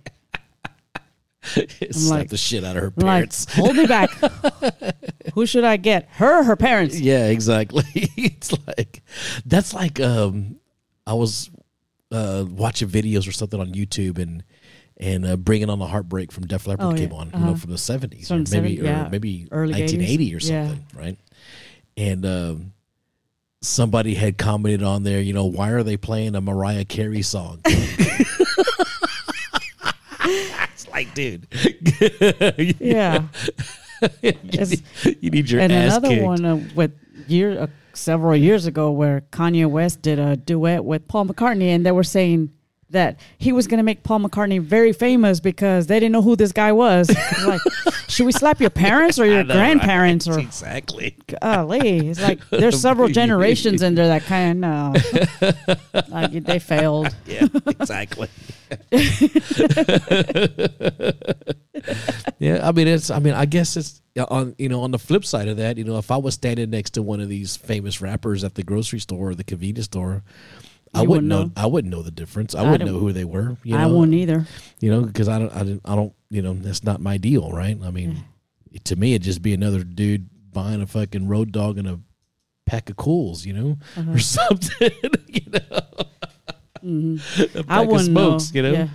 It 1.54 1.94
slapped 1.94 2.20
like- 2.22 2.28
the 2.30 2.36
shit 2.36 2.64
out 2.64 2.76
of 2.76 2.82
her 2.82 2.88
I'm 2.96 3.06
like, 3.06 3.06
parents. 3.06 3.46
hold 3.54 3.76
me 3.76 3.86
back. 3.86 4.10
Who 5.34 5.46
should 5.46 5.62
I 5.64 5.76
get? 5.76 6.08
Her, 6.12 6.42
her 6.42 6.56
parents. 6.56 6.98
Yeah, 6.98 7.28
exactly. 7.28 7.84
it's 7.94 8.52
like 8.66 9.02
that's 9.44 9.72
like 9.72 10.00
um 10.00 10.56
I 11.06 11.14
was 11.14 11.50
uh 12.10 12.44
watching 12.48 12.88
videos 12.88 13.28
or 13.28 13.32
something 13.32 13.60
on 13.60 13.68
YouTube 13.72 14.18
and 14.18 14.42
and 14.98 15.26
uh, 15.26 15.36
bringing 15.36 15.68
on 15.70 15.78
the 15.78 15.86
heartbreak 15.86 16.32
from 16.32 16.46
Def 16.46 16.66
Leppard 16.66 16.86
Oh, 16.86 16.90
yeah. 16.90 16.96
came 16.96 17.12
on, 17.12 17.26
you 17.32 17.38
know, 17.38 17.46
Uh-huh. 17.48 17.54
from 17.56 17.70
the 17.70 17.78
seventies 17.78 18.30
or 18.30 18.36
maybe 18.38 18.76
70s, 18.78 18.82
yeah. 18.82 19.06
or 19.06 19.10
maybe 19.10 19.46
Early 19.50 19.74
80s. 19.74 19.78
nineteen 19.78 20.00
eighty 20.02 20.34
or 20.34 20.38
Yeah. 20.38 20.68
something, 20.68 20.84
right? 20.94 21.18
And 21.96 22.24
um 22.26 22.72
somebody 23.62 24.14
had 24.14 24.38
commented 24.38 24.82
on 24.82 25.02
there, 25.02 25.20
you 25.20 25.32
know, 25.32 25.46
why 25.46 25.70
are 25.70 25.82
they 25.82 25.96
playing 25.96 26.34
a 26.36 26.40
Mariah 26.40 26.84
Carey 26.84 27.22
song? 27.22 27.60
it's 30.20 30.88
like, 30.88 31.12
dude, 31.14 31.46
Yeah. 32.80 33.24
you, 34.22 34.32
need, 34.42 34.82
you 35.20 35.30
need 35.30 35.50
your 35.50 35.60
and 35.62 35.72
another 35.72 36.08
kicked. 36.08 36.22
one 36.22 36.44
uh, 36.44 36.60
with 36.74 36.92
year 37.28 37.58
uh, 37.62 37.66
several 37.94 38.36
years 38.36 38.66
ago 38.66 38.90
where 38.90 39.22
Kanye 39.32 39.66
West 39.66 40.02
did 40.02 40.18
a 40.18 40.36
duet 40.36 40.84
with 40.84 41.08
Paul 41.08 41.26
McCartney, 41.26 41.68
and 41.74 41.84
they 41.86 41.92
were 41.92 42.04
saying 42.04 42.50
that 42.90 43.18
he 43.38 43.52
was 43.52 43.66
going 43.66 43.78
to 43.78 43.82
make 43.82 44.02
Paul 44.04 44.20
McCartney 44.20 44.60
very 44.60 44.92
famous 44.92 45.40
because 45.40 45.88
they 45.88 45.98
didn't 45.98 46.12
know 46.12 46.22
who 46.22 46.36
this 46.36 46.52
guy 46.52 46.72
was. 46.72 47.14
Like, 47.46 47.60
should 48.08 48.26
we 48.26 48.32
slap 48.32 48.60
your 48.60 48.70
parents 48.70 49.18
or 49.18 49.26
your 49.26 49.44
know, 49.44 49.54
grandparents 49.54 50.26
right? 50.26 50.36
or 50.36 50.40
exactly. 50.40 51.16
golly? 51.40 52.08
It's 52.08 52.20
like 52.20 52.40
there's 52.50 52.80
several 52.80 53.08
generations 53.20 53.82
in 53.82 53.94
there 53.94 54.08
that 54.08 54.22
kind 54.26 54.64
of 54.64 54.96
like 56.08 56.32
they 56.44 56.58
failed. 56.58 57.14
Yeah, 57.26 57.46
exactly. 57.66 58.28
yeah, 62.38 62.66
I 62.66 62.72
mean 62.72 62.88
it's. 62.88 63.10
I 63.10 63.18
mean, 63.18 63.34
I 63.34 63.44
guess 63.44 63.76
it's 63.76 64.00
on. 64.28 64.54
You 64.58 64.68
know, 64.68 64.82
on 64.82 64.90
the 64.90 64.98
flip 64.98 65.24
side 65.24 65.48
of 65.48 65.58
that, 65.58 65.76
you 65.76 65.84
know, 65.84 65.98
if 65.98 66.10
I 66.10 66.16
was 66.16 66.34
standing 66.34 66.70
next 66.70 66.90
to 66.92 67.02
one 67.02 67.20
of 67.20 67.28
these 67.28 67.56
famous 67.56 68.00
rappers 68.00 68.42
at 68.44 68.54
the 68.54 68.62
grocery 68.62 68.98
store 68.98 69.30
or 69.30 69.34
the 69.34 69.44
convenience 69.44 69.86
store, 69.86 70.24
I 70.96 71.02
You 71.02 71.08
wouldn't 71.08 71.28
wouldn't 71.30 71.56
know. 71.56 71.62
I 71.62 71.66
wouldn't 71.66 71.92
know 71.92 72.02
the 72.02 72.10
difference. 72.10 72.54
I, 72.54 72.64
I 72.64 72.70
wouldn't 72.70 72.90
know 72.90 72.98
who 72.98 73.12
they 73.12 73.24
were. 73.24 73.56
You 73.62 73.76
know, 73.76 73.82
I 73.82 73.86
won't 73.86 74.12
either. 74.14 74.46
You 74.80 74.90
know, 74.90 75.02
because 75.02 75.28
I 75.28 75.38
don't. 75.38 75.52
I 75.54 75.62
don't. 75.62 75.80
I 75.84 75.94
don't. 75.96 76.12
You 76.30 76.42
know, 76.42 76.54
that's 76.54 76.82
not 76.84 77.00
my 77.00 77.16
deal, 77.18 77.50
right? 77.52 77.78
I 77.84 77.90
mean, 77.90 78.24
to 78.84 78.96
me, 78.96 79.12
it'd 79.14 79.22
just 79.22 79.42
be 79.42 79.54
another 79.54 79.84
dude 79.84 80.28
buying 80.52 80.82
a 80.82 80.86
fucking 80.86 81.28
road 81.28 81.52
dog 81.52 81.78
and 81.78 81.86
a 81.86 82.00
pack 82.66 82.90
of 82.90 82.96
Kools, 82.96 83.44
you 83.46 83.52
know, 83.52 83.78
Uh-huh. 83.96 84.12
or 84.12 84.18
something. 84.36 84.90
you 85.28 85.50
know, 85.52 85.60
a 85.70 86.06
Mm-hmm. 86.84 87.58
I 87.58 87.62
pack 87.62 87.82
of 87.84 87.88
wouldn't 87.90 88.06
smokes, 88.06 88.52
know. 88.54 88.56
you 88.56 88.62
know. 88.62 88.72
Yeah. 88.72 88.88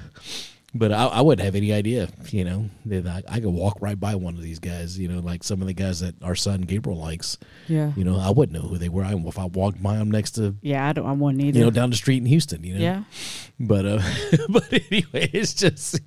But 0.73 0.93
I, 0.93 1.07
I 1.07 1.19
wouldn't 1.21 1.43
have 1.43 1.55
any 1.55 1.73
idea, 1.73 2.07
you 2.29 2.45
know, 2.45 2.69
that 2.85 3.05
I, 3.05 3.23
I 3.35 3.39
could 3.41 3.49
walk 3.49 3.79
right 3.81 3.99
by 3.99 4.15
one 4.15 4.35
of 4.35 4.41
these 4.41 4.59
guys, 4.59 4.97
you 4.97 5.09
know, 5.09 5.19
like 5.19 5.43
some 5.43 5.59
of 5.59 5.67
the 5.67 5.73
guys 5.73 5.99
that 5.99 6.15
our 6.23 6.33
son 6.33 6.61
Gabriel 6.61 6.97
likes. 6.97 7.37
Yeah. 7.67 7.91
You 7.97 8.05
know, 8.05 8.17
I 8.17 8.29
wouldn't 8.29 8.57
know 8.57 8.69
who 8.69 8.77
they 8.77 8.87
were. 8.87 9.03
I, 9.03 9.13
if 9.13 9.37
I 9.37 9.45
walked 9.45 9.83
by 9.83 9.97
them 9.97 10.09
next 10.09 10.31
to, 10.35 10.55
Yeah, 10.61 10.87
I 10.87 10.93
don't. 10.93 11.05
I 11.05 11.11
wouldn't 11.11 11.43
either. 11.43 11.59
you 11.59 11.65
know, 11.65 11.71
down 11.71 11.89
the 11.89 11.97
street 11.97 12.19
in 12.19 12.25
Houston, 12.25 12.63
you 12.63 12.75
know. 12.75 12.79
yeah. 12.79 13.03
But 13.59 13.85
uh, 13.85 14.01
but 14.49 14.71
anyway, 14.71 15.29
it's 15.33 15.53
just, 15.53 15.99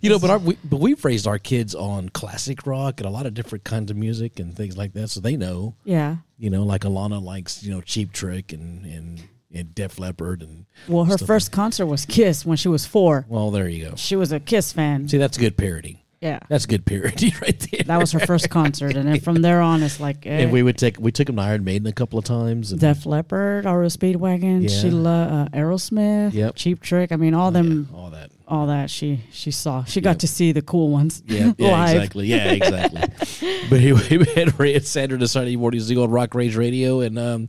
you 0.00 0.10
know, 0.10 0.18
but 0.18 0.30
our 0.30 0.38
we, 0.38 0.58
but 0.64 0.80
we've 0.80 1.02
raised 1.04 1.28
our 1.28 1.38
kids 1.38 1.72
on 1.76 2.08
classic 2.08 2.66
rock 2.66 2.98
and 2.98 3.06
a 3.06 3.10
lot 3.10 3.26
of 3.26 3.34
different 3.34 3.62
kinds 3.62 3.92
of 3.92 3.96
music 3.96 4.40
and 4.40 4.54
things 4.56 4.76
like 4.76 4.94
that, 4.94 5.10
so 5.10 5.20
they 5.20 5.36
know, 5.36 5.76
Yeah. 5.84 6.16
you 6.38 6.50
know, 6.50 6.64
like 6.64 6.80
Alana 6.82 7.22
likes, 7.22 7.62
you 7.62 7.70
know, 7.72 7.80
Cheap 7.80 8.12
Trick 8.12 8.52
and 8.52 8.84
and 8.84 9.22
and 9.54 9.74
Def 9.74 9.98
Leppard 9.98 10.42
and 10.42 10.66
Well, 10.88 11.04
her 11.04 11.18
first 11.18 11.52
concert 11.52 11.86
was 11.86 12.06
Kiss 12.06 12.44
when 12.46 12.56
she 12.56 12.68
was 12.68 12.86
four. 12.86 13.26
Well, 13.28 13.50
there 13.50 13.68
you 13.68 13.90
go. 13.90 13.96
She 13.96 14.16
was 14.16 14.32
a 14.32 14.40
Kiss 14.40 14.72
fan. 14.72 15.08
See, 15.08 15.18
that's 15.18 15.38
good 15.38 15.56
parody. 15.56 16.02
Yeah. 16.22 16.38
That's 16.48 16.66
good 16.66 16.86
parody 16.86 17.34
right 17.42 17.58
there. 17.72 17.82
That 17.84 17.98
was 17.98 18.12
her 18.12 18.20
first 18.20 18.48
concert. 18.48 18.94
And 18.94 19.08
then 19.08 19.18
from 19.20 19.42
there 19.42 19.60
on, 19.60 19.82
it's 19.82 19.98
like 19.98 20.24
eh, 20.24 20.30
and 20.42 20.52
we 20.52 20.62
would 20.62 20.78
take 20.78 20.98
we 21.00 21.10
took 21.10 21.28
him 21.28 21.36
to 21.36 21.42
Iron 21.42 21.64
Maiden 21.64 21.88
a 21.88 21.92
couple 21.92 22.16
of 22.18 22.24
times. 22.24 22.70
And, 22.70 22.80
Def 22.80 23.04
Leppard, 23.04 23.64
Speedwagon, 23.64 24.62
Yeah. 24.62 24.68
Sheila, 24.68 25.48
uh, 25.52 25.56
Aerosmith, 25.56 26.32
Yep. 26.32 26.54
Cheap 26.54 26.80
Trick. 26.80 27.10
I 27.10 27.16
mean, 27.16 27.34
all 27.34 27.50
them, 27.50 27.88
yeah, 27.90 27.96
all 27.98 28.10
that. 28.10 28.30
All 28.52 28.66
that 28.66 28.90
she 28.90 29.20
she 29.30 29.50
saw. 29.50 29.82
She 29.84 30.02
got 30.02 30.18
to 30.18 30.28
see 30.28 30.52
the 30.52 30.60
cool 30.60 30.90
ones. 30.90 31.22
Yeah, 31.26 31.54
yeah, 31.56 31.90
exactly. 31.90 32.26
Yeah, 32.26 32.50
exactly. 32.50 33.00
but 33.70 33.80
anyway, 33.80 34.18
we 34.18 34.26
had 34.34 34.60
Ray 34.60 34.74
and 34.74 34.84
Sandra 34.84 35.16
the 35.16 35.26
Sunday 35.26 35.56
morning 35.56 35.80
Zoo 35.80 36.02
on 36.02 36.10
Rock 36.10 36.34
Rage 36.34 36.54
Radio, 36.54 37.00
and 37.00 37.18
um, 37.18 37.48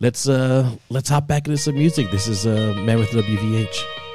let's 0.00 0.26
uh 0.26 0.74
let's 0.88 1.10
hop 1.10 1.26
back 1.26 1.46
into 1.48 1.58
some 1.58 1.74
music. 1.74 2.10
This 2.10 2.28
is 2.28 2.46
uh 2.46 2.72
Mammoth 2.78 3.10
WVH. 3.10 4.07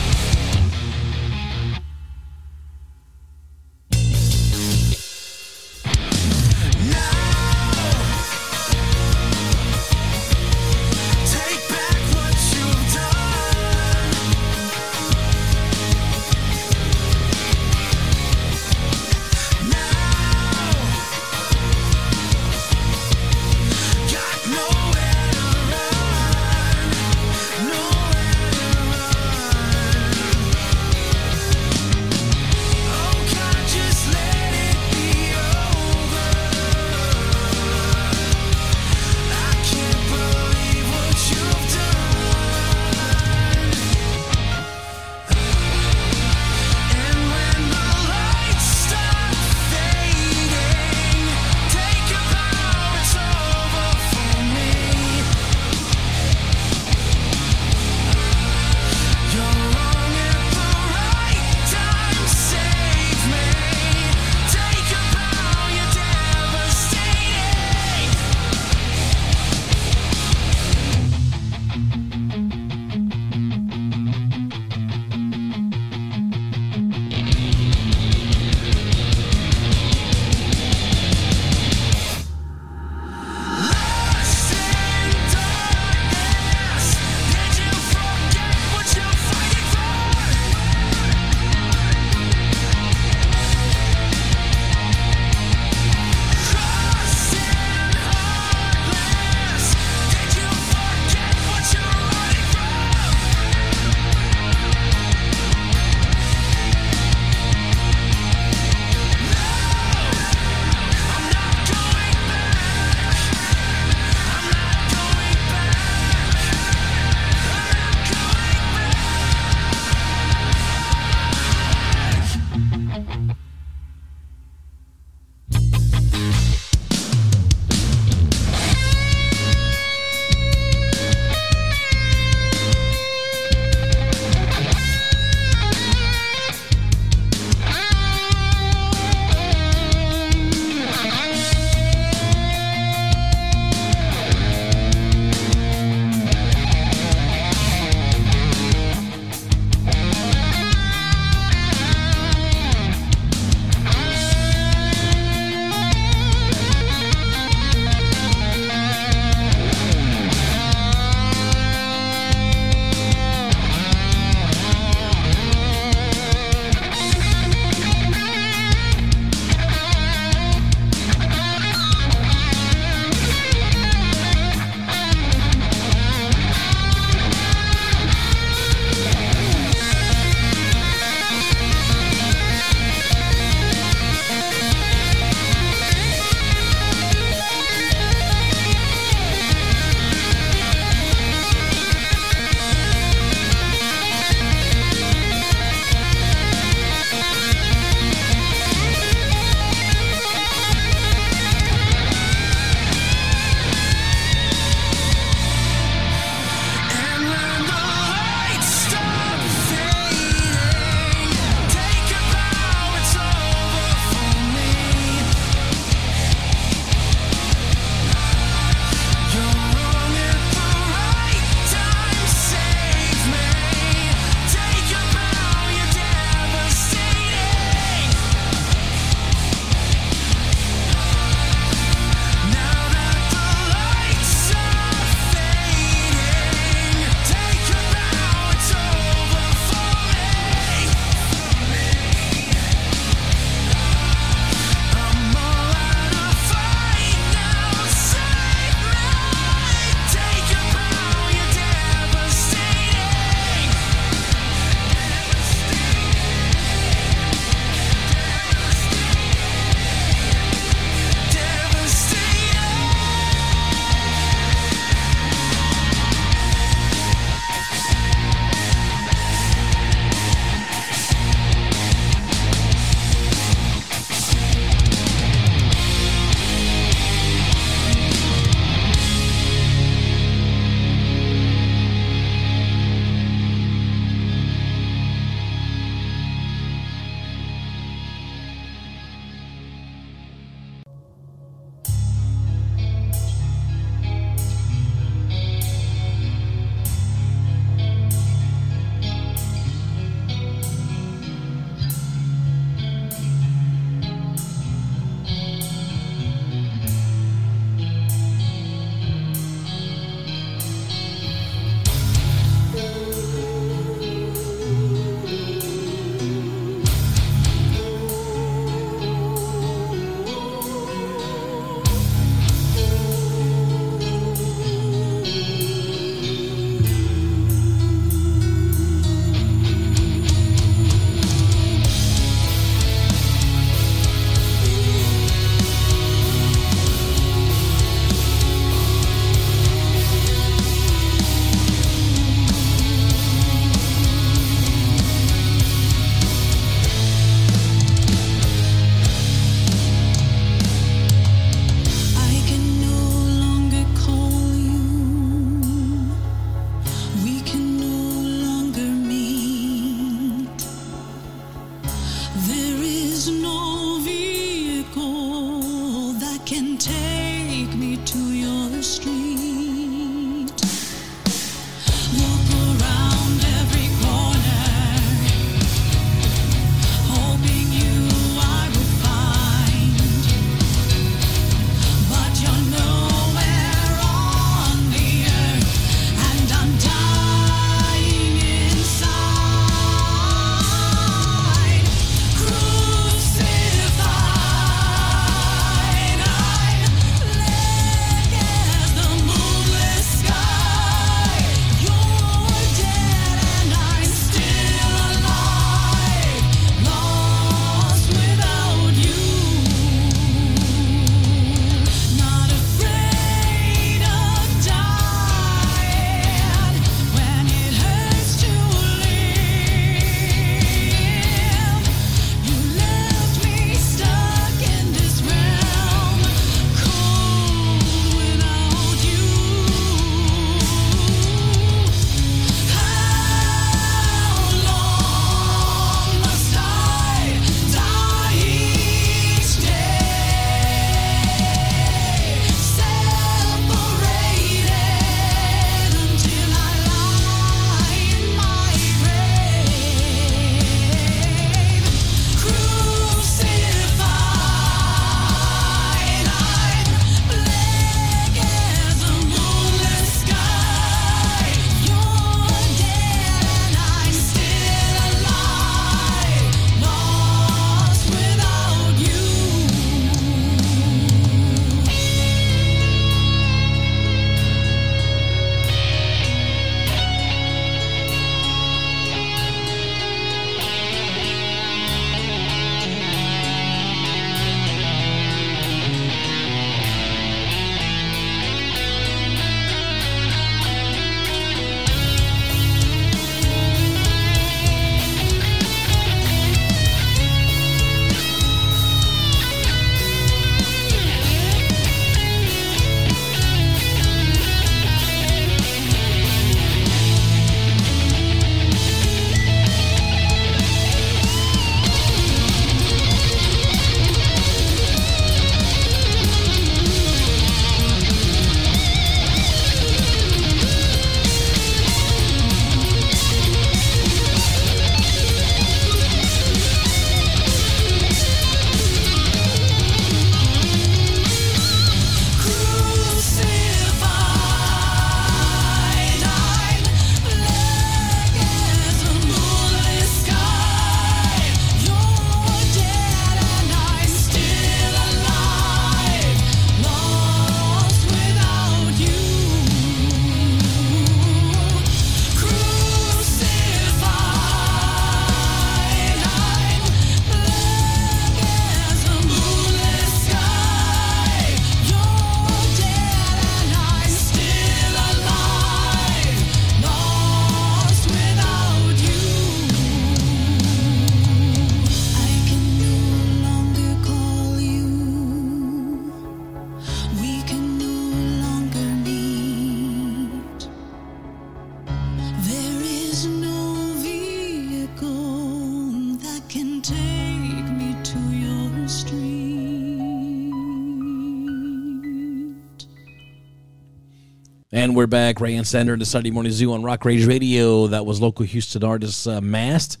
And 594.94 594.98
we're 595.00 595.08
back. 595.08 595.40
Ray 595.40 595.56
and 595.56 595.66
Sandra, 595.66 595.94
in 595.94 595.98
the 595.98 596.06
Sunday 596.06 596.30
Morning 596.30 596.52
Zoo 596.52 596.72
on 596.72 596.84
Rock 596.84 597.04
Rage 597.04 597.26
Radio. 597.26 597.88
That 597.88 598.06
was 598.06 598.20
local 598.20 598.46
Houston 598.46 598.84
artist 598.84 599.26
uh, 599.26 599.40
Mast 599.40 600.00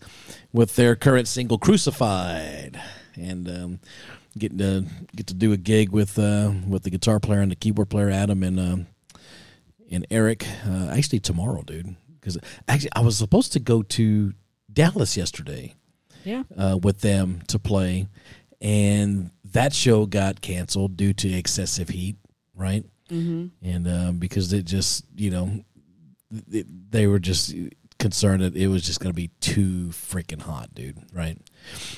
with 0.52 0.76
their 0.76 0.94
current 0.94 1.26
single 1.26 1.58
"Crucified," 1.58 2.80
and 3.16 3.48
um, 3.48 3.80
getting 4.38 4.58
to 4.58 4.84
get 5.16 5.26
to 5.26 5.34
do 5.34 5.52
a 5.52 5.56
gig 5.56 5.90
with 5.90 6.16
uh, 6.16 6.52
with 6.68 6.84
the 6.84 6.90
guitar 6.90 7.18
player 7.18 7.40
and 7.40 7.50
the 7.50 7.56
keyboard 7.56 7.90
player 7.90 8.08
Adam 8.08 8.44
and 8.44 8.60
um 8.60 8.86
and 9.90 10.06
Eric. 10.12 10.46
Uh, 10.64 10.90
actually, 10.92 11.18
tomorrow, 11.18 11.62
dude. 11.62 11.96
Because 12.20 12.38
actually, 12.68 12.92
I 12.94 13.00
was 13.00 13.18
supposed 13.18 13.52
to 13.54 13.58
go 13.58 13.82
to 13.82 14.32
Dallas 14.72 15.16
yesterday 15.16 15.74
Yeah. 16.22 16.44
uh, 16.56 16.78
with 16.80 17.00
them 17.00 17.42
to 17.48 17.58
play, 17.58 18.06
and 18.60 19.32
that 19.44 19.72
show 19.74 20.06
got 20.06 20.40
canceled 20.40 20.96
due 20.96 21.14
to 21.14 21.32
excessive 21.32 21.88
heat, 21.88 22.14
right? 22.54 22.84
Mm-hmm. 23.14 23.66
And 23.66 23.86
uh, 23.88 24.12
because 24.12 24.52
it 24.52 24.64
just, 24.64 25.04
you 25.16 25.30
know, 25.30 25.64
th- 26.50 26.66
they 26.90 27.06
were 27.06 27.18
just 27.18 27.54
concerned 28.00 28.42
that 28.42 28.56
it 28.56 28.66
was 28.68 28.82
just 28.82 28.98
going 29.00 29.12
to 29.12 29.16
be 29.16 29.28
too 29.40 29.88
freaking 29.90 30.42
hot, 30.42 30.74
dude, 30.74 30.98
right? 31.12 31.38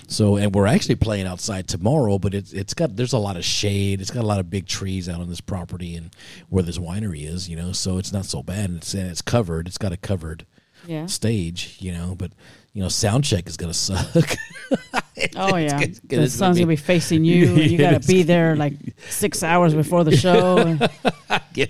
So, 0.08 0.36
and 0.36 0.54
we're 0.54 0.66
actually 0.66 0.96
playing 0.96 1.26
outside 1.26 1.66
tomorrow, 1.68 2.18
but 2.18 2.34
it's 2.34 2.52
it's 2.52 2.74
got 2.74 2.94
there's 2.96 3.14
a 3.14 3.18
lot 3.18 3.36
of 3.36 3.44
shade. 3.44 4.00
It's 4.00 4.10
got 4.10 4.22
a 4.22 4.26
lot 4.26 4.38
of 4.38 4.50
big 4.50 4.66
trees 4.66 5.08
out 5.08 5.20
on 5.20 5.28
this 5.28 5.40
property 5.40 5.96
and 5.96 6.10
where 6.48 6.62
this 6.62 6.78
winery 6.78 7.26
is, 7.26 7.48
you 7.48 7.56
know, 7.56 7.72
so 7.72 7.98
it's 7.98 8.12
not 8.12 8.26
so 8.26 8.42
bad. 8.42 8.68
And 8.70 8.76
it's 8.78 8.94
and 8.94 9.10
it's 9.10 9.22
covered. 9.22 9.66
It's 9.66 9.78
got 9.78 9.92
a 9.92 9.96
covered 9.96 10.46
Yeah. 10.86 11.06
stage, 11.06 11.78
you 11.80 11.92
know, 11.92 12.14
but 12.16 12.32
you 12.74 12.82
know, 12.82 12.88
sound 12.88 13.24
check 13.24 13.48
is 13.48 13.56
gonna 13.56 13.74
suck. 13.74 14.36
Oh 15.36 15.56
yeah. 15.56 15.80
it's 15.80 16.00
The 16.00 16.06
gonna 16.08 16.28
sun's 16.28 16.56
be- 16.56 16.62
gonna 16.62 16.72
be 16.72 16.76
facing 16.76 17.24
you. 17.30 17.48
and 17.48 17.58
You 17.70 17.78
gotta 17.78 18.00
be 18.00 18.22
there 18.22 18.54
like 18.56 18.74
six 19.08 19.42
hours 19.42 19.74
before 19.74 20.04
the 20.04 20.16
show. 20.16 20.78
yeah, 21.54 21.66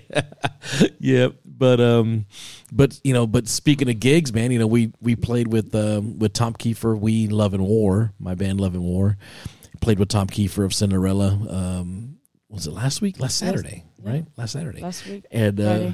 yeah, 0.99 1.29
but 1.45 1.81
um, 1.81 2.27
but 2.73 3.01
you 3.05 3.13
know, 3.13 3.27
but 3.27 3.49
speaking 3.49 3.89
of 3.89 4.01
gigs, 4.01 4.33
man, 4.33 4.51
you 4.51 4.59
know, 4.59 4.67
we 4.67 4.93
we 5.01 5.17
played 5.17 5.49
with 5.49 5.75
um 5.75 6.19
with 6.19 6.33
Tom 6.33 6.55
Kiefer, 6.55 6.99
we 6.99 7.29
Love 7.29 7.55
and 7.55 7.65
War, 7.65 8.13
my 8.19 8.35
band 8.35 8.61
Love 8.61 8.75
and 8.75 8.83
War, 8.83 9.17
played 9.81 9.99
with 9.99 10.09
Tom 10.09 10.27
Kiefer 10.27 10.65
of 10.65 10.75
Cinderella. 10.75 11.29
Um, 11.49 12.19
was 12.49 12.67
it 12.67 12.73
last 12.73 13.01
week? 13.01 13.19
Last 13.21 13.39
Saturday, 13.39 13.85
right? 14.03 14.25
Last 14.37 14.53
Saturday, 14.53 14.81
Last 14.81 15.07
week, 15.07 15.25
and 15.31 15.61
uh, 15.61 15.93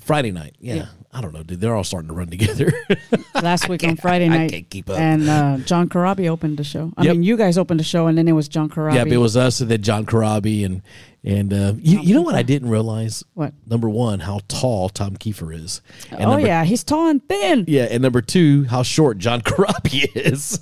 Friday. 0.00 0.30
Night. 0.30 0.56
Yeah. 0.60 0.74
Yeah. 0.74 0.86
I 1.12 1.20
don't 1.22 1.32
know, 1.32 1.42
dude. 1.42 1.60
They're 1.60 1.74
all 1.74 1.84
starting 1.84 2.08
to 2.08 2.14
run 2.14 2.28
together. 2.28 2.70
Last 3.42 3.68
week 3.68 3.82
on 3.82 3.96
Friday 3.96 4.28
night. 4.28 4.44
I 4.44 4.48
can't 4.48 4.68
keep 4.70 4.90
up. 4.90 4.98
And 4.98 5.28
uh, 5.28 5.56
John 5.58 5.88
Corabi 5.88 6.28
opened 6.28 6.58
the 6.58 6.64
show. 6.64 6.92
I 6.98 7.04
Yep. 7.04 7.12
mean, 7.14 7.22
you 7.22 7.36
guys 7.38 7.56
opened 7.56 7.80
the 7.80 7.84
show, 7.84 8.06
and 8.08 8.18
then 8.18 8.28
it 8.28 8.32
was 8.32 8.46
John 8.46 8.68
Corabi. 8.68 8.94
Yep, 8.94 9.06
it 9.08 9.16
was 9.16 9.36
us 9.36 9.60
and 9.60 9.70
then 9.70 9.82
John 9.82 10.04
Corabi 10.06 10.64
and 10.66 10.82
and 11.24 11.52
uh, 11.52 11.72
you, 11.78 12.00
you 12.00 12.14
know 12.14 12.22
what 12.22 12.34
I 12.36 12.42
didn't 12.42 12.68
realize? 12.70 13.24
What? 13.34 13.52
Number 13.66 13.88
one, 13.88 14.20
how 14.20 14.40
tall 14.48 14.88
Tom 14.88 15.16
Kiefer 15.16 15.52
is. 15.54 15.80
And 16.10 16.20
oh 16.24 16.30
number, 16.32 16.46
yeah, 16.46 16.64
he's 16.64 16.84
tall 16.84 17.08
and 17.08 17.26
thin. 17.28 17.64
Yeah, 17.66 17.84
and 17.90 18.02
number 18.02 18.20
two, 18.20 18.64
how 18.64 18.82
short 18.82 19.18
John 19.18 19.40
Corabi 19.42 20.08
is. 20.14 20.60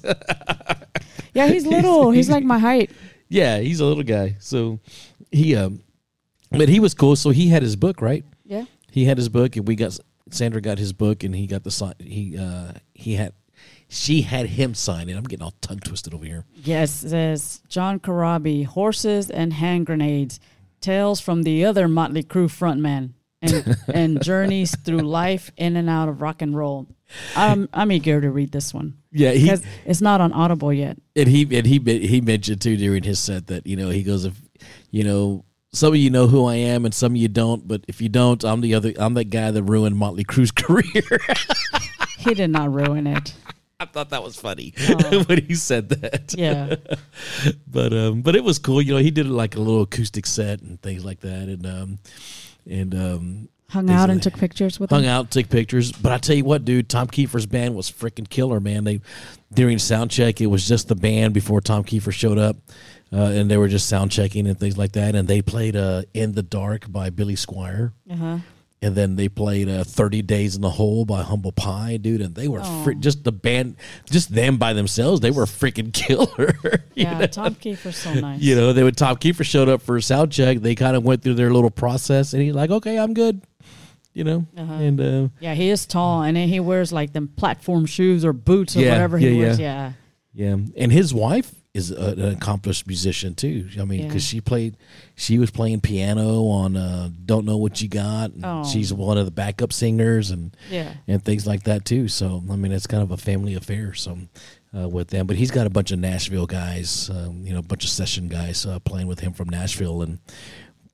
Yeah, 1.34 1.48
he's 1.48 1.66
little. 1.66 2.10
he's 2.12 2.30
like 2.30 2.44
my 2.44 2.58
height. 2.58 2.90
yeah, 3.28 3.58
he's 3.58 3.80
a 3.80 3.84
little 3.84 4.02
guy. 4.04 4.36
So 4.38 4.80
he 5.30 5.54
um 5.56 5.80
but 6.50 6.68
he 6.68 6.78
was 6.80 6.94
cool. 6.94 7.16
So 7.16 7.30
he 7.30 7.48
had 7.48 7.62
his 7.62 7.76
book, 7.76 8.00
right? 8.00 8.24
He 8.96 9.04
had 9.04 9.18
his 9.18 9.28
book 9.28 9.56
and 9.56 9.68
we 9.68 9.76
got 9.76 9.98
Sandra 10.30 10.60
got 10.62 10.78
his 10.78 10.92
book 10.94 11.22
and 11.22 11.34
he 11.34 11.46
got 11.46 11.62
the 11.64 11.70
sign 11.70 11.92
he 12.00 12.36
uh 12.38 12.72
he 12.94 13.14
had 13.14 13.34
she 13.88 14.22
had 14.22 14.46
him 14.46 14.74
sign 14.74 15.08
it. 15.10 15.16
I'm 15.16 15.22
getting 15.24 15.44
all 15.44 15.54
tongue 15.60 15.80
twisted 15.80 16.14
over 16.14 16.24
here. 16.24 16.44
Yes, 16.64 17.04
it 17.04 17.10
says 17.10 17.60
John 17.68 18.00
Corabi, 18.00 18.64
horses 18.64 19.30
and 19.30 19.52
hand 19.52 19.84
grenades, 19.86 20.40
tales 20.80 21.20
from 21.20 21.42
the 21.42 21.64
other 21.64 21.86
Motley 21.88 22.22
Crue 22.22 22.48
frontman, 22.48 23.12
and 23.42 23.76
and 23.94 24.22
journeys 24.24 24.74
through 24.84 25.00
life 25.00 25.52
in 25.58 25.76
and 25.76 25.88
out 25.90 26.08
of 26.08 26.22
rock 26.22 26.40
and 26.42 26.56
roll. 26.56 26.86
I'm 27.36 27.68
I'm 27.74 27.92
eager 27.92 28.20
to 28.20 28.30
read 28.30 28.50
this 28.50 28.74
one 28.74 28.96
Yeah, 29.12 29.32
he 29.32 29.42
because 29.42 29.62
it's 29.84 30.00
not 30.00 30.20
on 30.22 30.32
Audible 30.32 30.72
yet. 30.72 30.96
and 31.14 31.28
he 31.28 31.42
and 31.56 31.66
he 31.66 31.78
he 32.06 32.20
mentioned 32.20 32.60
too 32.62 32.76
during 32.78 33.04
his 33.04 33.20
set 33.20 33.46
that 33.48 33.66
you 33.66 33.76
know 33.76 33.90
he 33.90 34.02
goes 34.02 34.24
if 34.24 34.34
you 34.90 35.04
know 35.04 35.44
some 35.76 35.92
of 35.92 35.96
you 35.96 36.10
know 36.10 36.26
who 36.26 36.46
I 36.46 36.54
am 36.56 36.84
and 36.84 36.94
some 36.94 37.12
of 37.12 37.16
you 37.16 37.28
don't, 37.28 37.66
but 37.68 37.84
if 37.88 38.00
you 38.00 38.08
don't, 38.08 38.42
I'm 38.44 38.60
the 38.60 38.74
other 38.74 38.92
I'm 38.98 39.14
that 39.14 39.26
guy 39.26 39.50
that 39.50 39.62
ruined 39.62 39.96
Motley 39.96 40.24
Crue's 40.24 40.50
career. 40.52 41.02
He 42.18 42.34
did 42.34 42.50
not 42.50 42.72
ruin 42.72 43.06
it. 43.06 43.34
I 43.78 43.84
thought 43.84 44.08
that 44.10 44.22
was 44.22 44.36
funny 44.36 44.72
Oh. 44.88 45.22
when 45.28 45.44
he 45.44 45.54
said 45.54 45.90
that. 45.90 46.34
Yeah, 46.36 46.76
but 47.70 47.92
um, 47.92 48.22
but 48.22 48.34
it 48.34 48.42
was 48.42 48.58
cool. 48.58 48.80
You 48.80 48.94
know, 48.94 49.00
he 49.00 49.10
did 49.10 49.26
like 49.26 49.54
a 49.54 49.60
little 49.60 49.82
acoustic 49.82 50.24
set 50.26 50.62
and 50.62 50.80
things 50.80 51.04
like 51.04 51.20
that, 51.20 51.42
and 51.48 51.66
um, 51.66 51.98
and 52.68 52.94
um, 52.94 53.48
hung 53.68 53.90
out 53.90 54.08
and 54.08 54.22
took 54.22 54.32
pictures 54.38 54.80
with 54.80 54.88
hung 54.88 55.02
him. 55.02 55.10
out, 55.10 55.30
took 55.30 55.50
pictures. 55.50 55.92
But 55.92 56.12
I 56.12 56.16
tell 56.18 56.34
you 56.36 56.44
what, 56.44 56.64
dude, 56.64 56.88
Tom 56.88 57.06
Kiefer's 57.06 57.44
band 57.44 57.74
was 57.74 57.90
freaking 57.90 58.28
killer, 58.28 58.60
man. 58.60 58.84
They 58.84 59.02
during 59.52 59.78
sound 59.78 60.10
check, 60.10 60.40
it 60.40 60.46
was 60.46 60.66
just 60.66 60.88
the 60.88 60.96
band 60.96 61.34
before 61.34 61.60
Tom 61.60 61.84
Kiefer 61.84 62.12
showed 62.14 62.38
up, 62.38 62.56
uh, 63.12 63.16
and 63.16 63.50
they 63.50 63.56
were 63.56 63.68
just 63.68 63.88
sound 63.88 64.10
checking 64.10 64.46
and 64.46 64.58
things 64.58 64.76
like 64.76 64.92
that. 64.92 65.14
And 65.14 65.28
they 65.28 65.42
played 65.42 65.76
uh, 65.76 66.02
"In 66.14 66.32
the 66.32 66.42
Dark" 66.42 66.90
by 66.90 67.10
Billy 67.10 67.34
Squier. 67.36 67.92
Uh-huh. 68.10 68.38
And 68.82 68.94
then 68.94 69.16
they 69.16 69.28
played 69.30 69.68
uh, 69.70 69.84
"30 69.84 70.20
Days 70.22 70.54
in 70.54 70.60
the 70.60 70.70
Hole" 70.70 71.04
by 71.06 71.22
Humble 71.22 71.50
Pie, 71.52 71.96
dude. 71.96 72.20
And 72.20 72.34
they 72.34 72.46
were 72.46 72.62
fri- 72.84 72.96
just 72.96 73.24
the 73.24 73.32
band, 73.32 73.76
just 74.10 74.34
them 74.34 74.58
by 74.58 74.74
themselves. 74.74 75.20
They 75.20 75.30
were 75.30 75.44
freaking 75.46 75.92
killer. 75.92 76.54
Yeah, 76.94 77.18
know? 77.18 77.26
Tom 77.26 77.54
Kiefer's 77.54 77.96
so 77.96 78.14
nice. 78.14 78.40
you 78.40 78.54
know, 78.56 78.72
they 78.72 78.82
would 78.82 78.96
Tom 78.96 79.16
Kiefer 79.16 79.44
showed 79.44 79.68
up 79.68 79.82
for 79.82 79.96
a 79.98 80.02
sound 80.02 80.32
check. 80.32 80.58
They 80.58 80.74
kind 80.74 80.96
of 80.96 81.04
went 81.04 81.22
through 81.22 81.34
their 81.34 81.52
little 81.52 81.70
process, 81.70 82.32
and 82.32 82.42
he's 82.42 82.54
like, 82.54 82.70
"Okay, 82.70 82.98
I'm 82.98 83.12
good," 83.12 83.42
you 84.14 84.24
know. 84.24 84.46
Uh-huh. 84.56 84.72
And 84.74 85.00
uh, 85.00 85.28
Yeah, 85.40 85.54
he 85.54 85.68
is 85.68 85.84
tall, 85.86 86.22
and 86.22 86.36
then 86.36 86.48
he 86.48 86.58
wears 86.60 86.92
like 86.92 87.12
them 87.12 87.28
platform 87.28 87.84
shoes 87.86 88.24
or 88.24 88.32
boots 88.32 88.76
or 88.76 88.80
Yeah, 88.80 88.92
whatever 88.92 89.18
he 89.18 89.28
yeah, 89.30 89.38
wears. 89.38 89.58
yeah. 89.60 89.92
Yeah. 90.34 90.56
yeah, 90.56 90.56
and 90.76 90.90
his 90.92 91.12
wife 91.12 91.54
is 91.76 91.90
a, 91.90 91.96
an 92.12 92.24
accomplished 92.34 92.86
musician 92.86 93.34
too. 93.34 93.68
I 93.78 93.84
mean, 93.84 94.00
Yeah. 94.00 94.06
because 94.08 94.24
she 94.24 94.40
played, 94.40 94.76
she 95.14 95.38
was 95.38 95.50
playing 95.50 95.80
piano 95.82 96.44
on 96.46 96.76
uh, 96.76 97.10
"Don't 97.24 97.44
Know 97.44 97.56
What 97.58 97.80
You 97.82 97.88
Got." 97.88 98.32
and 98.32 98.44
Oh. 98.44 98.64
She's 98.64 98.92
one 98.92 99.18
of 99.18 99.24
the 99.26 99.30
backup 99.30 99.72
singers 99.72 100.30
and 100.30 100.56
Yeah. 100.70 100.94
and 101.06 101.22
things 101.24 101.46
like 101.46 101.64
that 101.64 101.84
too. 101.84 102.08
So 102.08 102.42
I 102.50 102.56
mean, 102.56 102.72
it's 102.72 102.86
kind 102.86 103.02
of 103.02 103.10
a 103.10 103.16
family 103.16 103.54
affair. 103.54 103.94
So. 103.94 104.18
Uh, 104.76 104.86
with 104.86 105.08
them, 105.08 105.26
but 105.26 105.36
he's 105.36 105.50
got 105.50 105.66
a 105.66 105.70
bunch 105.70 105.90
of 105.90 105.98
Nashville 105.98 106.44
guys, 106.44 107.08
um, 107.08 107.46
you 107.46 107.52
know, 107.54 107.60
a 107.60 107.62
bunch 107.62 107.84
of 107.84 107.88
session 107.88 108.28
guys 108.28 108.66
uh, 108.66 108.78
playing 108.80 109.06
with 109.06 109.20
him 109.20 109.32
from 109.32 109.48
Nashville, 109.48 110.02
and 110.02 110.18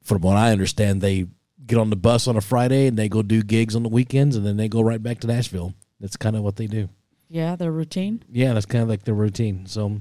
from 0.05 0.21
what 0.23 0.37
I 0.37 0.53
understand, 0.53 1.01
they 1.01 1.27
get 1.67 1.79
on 1.79 1.91
the 1.91 1.97
bus 1.97 2.29
on 2.29 2.37
a 2.37 2.41
Friday 2.41 2.87
and 2.87 2.97
they 2.97 3.09
go 3.09 3.23
do 3.23 3.43
gigs 3.43 3.75
on 3.75 3.83
the 3.83 3.89
weekends, 3.89 4.37
and 4.37 4.47
then 4.47 4.57
they 4.57 4.69
go 4.69 4.83
right 4.83 5.03
back 5.03 5.19
to 5.21 5.27
Nashville. 5.27 5.75
That's 5.99 6.17
kind 6.17 6.37
of 6.37 6.43
what 6.43 6.55
they 6.57 6.69
do. 6.69 6.91
Yeah, 7.29 7.57
their 7.57 7.73
routine. 7.73 8.23
Yeah, 8.31 8.53
that's 8.53 8.67
kind 8.67 8.83
of 8.85 8.89
like 8.89 9.03
their 9.03 9.15
routine. 9.15 9.67
So, 9.67 10.01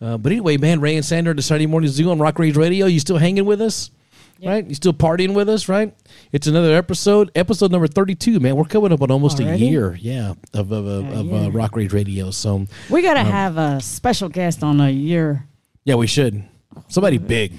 uh, 0.00 0.16
but 0.18 0.32
anyway, 0.32 0.56
man, 0.56 0.80
Ray 0.80 0.96
and 0.96 1.04
Sandra, 1.04 1.34
the 1.34 1.42
Saturday 1.42 1.66
Morning 1.66 1.90
Zoo 1.90 2.10
on 2.10 2.18
Rock 2.18 2.38
Rage 2.38 2.56
Radio. 2.56 2.86
You 2.86 3.00
still 3.00 3.18
hanging 3.18 3.44
with 3.44 3.60
us? 3.60 3.90
Yeah. 4.38 4.52
Right? 4.52 4.66
You 4.66 4.74
still 4.74 4.94
partying 4.94 5.34
with 5.34 5.50
us, 5.50 5.68
right? 5.68 5.94
It's 6.32 6.46
another 6.46 6.74
episode, 6.74 7.30
episode 7.34 7.70
number 7.70 7.86
32, 7.86 8.40
man. 8.40 8.56
We're 8.56 8.64
coming 8.64 8.90
up 8.90 9.02
on 9.02 9.10
almost 9.10 9.38
Already? 9.38 9.66
a 9.66 9.70
year, 9.70 9.98
yeah, 10.00 10.30
of, 10.54 10.72
of, 10.72 10.86
of, 10.86 11.12
of 11.12 11.32
uh. 11.34 11.50
Rock 11.50 11.76
Rage 11.76 11.92
Radio. 11.92 12.30
So, 12.30 12.66
We 12.88 13.00
Um, 13.00 13.04
got 13.04 13.14
to 13.22 13.24
have 13.30 13.58
a 13.58 13.80
special 13.82 14.30
guest 14.30 14.62
on 14.62 14.80
a 14.80 14.88
year. 14.88 15.46
yeah, 15.84 15.96
we 15.96 16.06
should. 16.06 16.42
Somebody 16.88 17.18
big, 17.18 17.52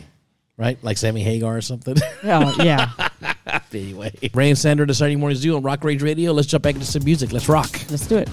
right? 0.58 0.84
Like 0.84 0.98
Sammy 0.98 1.22
Hagar 1.22 1.56
or 1.58 1.62
something. 1.62 1.98
Oh, 2.24 2.56
yeah. 2.64 2.90
anyway, 3.74 4.12
Ray 4.34 4.50
and 4.50 4.58
Sandra, 4.58 4.88
the 4.88 4.96
Saturday 4.96 5.18
Morning 5.18 5.38
Zoo 5.38 5.56
on 5.56 5.62
Rock 5.62 5.84
Rage 5.84 6.02
Radio. 6.02 6.32
Let's 6.32 6.48
jump 6.48 6.64
back 6.64 6.74
into 6.74 6.88
some 6.88 7.04
music. 7.04 7.32
Let's 7.32 7.48
rock. 7.48 7.70
Let's 7.92 8.08
do 8.08 8.18
it. 8.18 8.28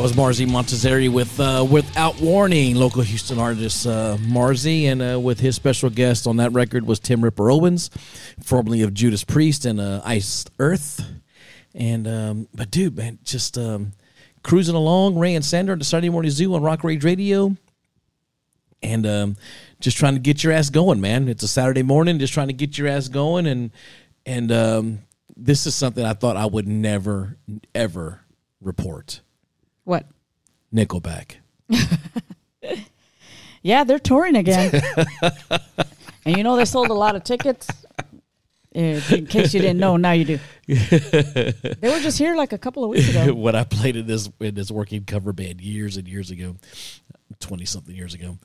That 0.00 0.04
was 0.04 0.12
Marzi 0.12 0.46
Montazeri 0.46 1.12
with 1.12 1.38
uh, 1.38 1.62
Without 1.70 2.18
Warning, 2.22 2.74
local 2.74 3.02
Houston 3.02 3.38
artist 3.38 3.86
uh, 3.86 4.16
Marzi, 4.20 4.84
and 4.84 5.02
uh, 5.02 5.20
with 5.20 5.40
his 5.40 5.56
special 5.56 5.90
guest 5.90 6.26
on 6.26 6.38
that 6.38 6.52
record 6.52 6.86
was 6.86 6.98
Tim 6.98 7.22
Ripper 7.22 7.50
Owens, 7.50 7.90
formerly 8.42 8.80
of 8.80 8.94
Judas 8.94 9.24
Priest 9.24 9.66
and 9.66 9.78
uh, 9.78 10.00
Iced 10.02 10.52
Earth. 10.58 11.04
And 11.74 12.08
um, 12.08 12.48
but 12.54 12.70
dude, 12.70 12.96
man, 12.96 13.18
just 13.24 13.58
um, 13.58 13.92
cruising 14.42 14.74
along, 14.74 15.18
Ray 15.18 15.34
and 15.34 15.44
Sandra 15.44 15.74
at 15.74 15.78
the 15.80 15.84
Saturday 15.84 16.08
Morning 16.08 16.30
Zoo 16.30 16.54
on 16.54 16.62
Rock 16.62 16.82
Rage 16.82 17.04
Radio, 17.04 17.54
and 18.82 19.06
um, 19.06 19.36
just 19.80 19.98
trying 19.98 20.14
to 20.14 20.20
get 20.20 20.42
your 20.42 20.54
ass 20.54 20.70
going, 20.70 21.02
man. 21.02 21.28
It's 21.28 21.42
a 21.42 21.48
Saturday 21.48 21.82
morning, 21.82 22.18
just 22.18 22.32
trying 22.32 22.48
to 22.48 22.54
get 22.54 22.78
your 22.78 22.88
ass 22.88 23.08
going, 23.08 23.46
and 23.46 23.70
and 24.24 24.50
um, 24.50 24.98
this 25.36 25.66
is 25.66 25.74
something 25.74 26.06
I 26.06 26.14
thought 26.14 26.38
I 26.38 26.46
would 26.46 26.66
never 26.66 27.36
ever 27.74 28.22
report. 28.62 29.20
What? 29.84 30.06
Nickelback. 30.72 31.36
Yeah, 33.62 33.84
they're 33.84 33.98
touring 33.98 34.36
again. 34.36 34.80
and 36.24 36.36
you 36.36 36.42
know 36.42 36.56
they 36.56 36.64
sold 36.64 36.88
a 36.88 36.94
lot 36.94 37.14
of 37.14 37.24
tickets. 37.24 37.68
Uh, 38.74 39.00
in 39.10 39.26
case 39.26 39.52
you 39.52 39.60
didn't 39.60 39.78
know, 39.78 39.96
now 39.96 40.12
you 40.12 40.24
do. 40.24 40.38
they 40.66 41.52
were 41.82 42.00
just 42.00 42.18
here 42.18 42.36
like 42.36 42.52
a 42.52 42.58
couple 42.58 42.84
of 42.84 42.90
weeks 42.90 43.08
ago. 43.08 43.34
when 43.34 43.56
I 43.56 43.64
played 43.64 43.96
in 43.96 44.06
this 44.06 44.30
in 44.40 44.54
this 44.54 44.70
working 44.70 45.04
cover 45.04 45.32
band 45.32 45.60
years 45.60 45.96
and 45.96 46.06
years 46.06 46.30
ago, 46.30 46.56
twenty 47.40 47.64
something 47.64 47.94
years 47.94 48.14
ago, 48.14 48.38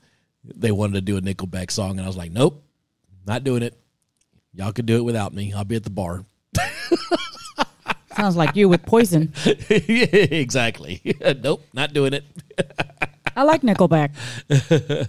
they 0.44 0.72
wanted 0.72 0.94
to 0.94 1.00
do 1.00 1.16
a 1.16 1.20
Nickelback 1.20 1.70
song, 1.70 1.92
and 1.92 2.02
I 2.02 2.06
was 2.06 2.16
like, 2.16 2.32
nope, 2.32 2.62
not 3.26 3.44
doing 3.44 3.62
it. 3.62 3.78
Y'all 4.52 4.72
can 4.72 4.84
do 4.84 4.96
it 4.96 5.04
without 5.04 5.32
me. 5.32 5.52
I'll 5.52 5.64
be 5.64 5.76
at 5.76 5.84
the 5.84 5.90
bar. 5.90 6.24
Sounds 8.16 8.36
like 8.36 8.56
you 8.56 8.68
with 8.68 8.82
poison. 8.84 9.32
exactly. 9.44 11.00
nope, 11.42 11.64
not 11.72 11.92
doing 11.92 12.14
it. 12.14 12.24
I 13.36 13.42
like 13.42 13.62
Nickelback. 13.62 14.12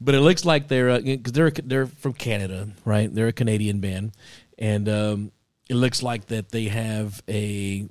But 0.00 0.14
it 0.14 0.20
looks 0.20 0.44
like 0.44 0.68
they're 0.68 1.00
because 1.00 1.32
they're 1.32 1.50
they're 1.50 1.86
from 1.86 2.12
Canada, 2.12 2.68
right? 2.84 3.12
They're 3.12 3.26
a 3.26 3.32
Canadian 3.32 3.80
band, 3.80 4.12
and 4.56 4.88
um, 4.88 5.32
it 5.68 5.74
looks 5.74 6.04
like 6.04 6.26
that 6.26 6.50
they 6.50 6.66
have 6.66 7.20
a 7.28 7.88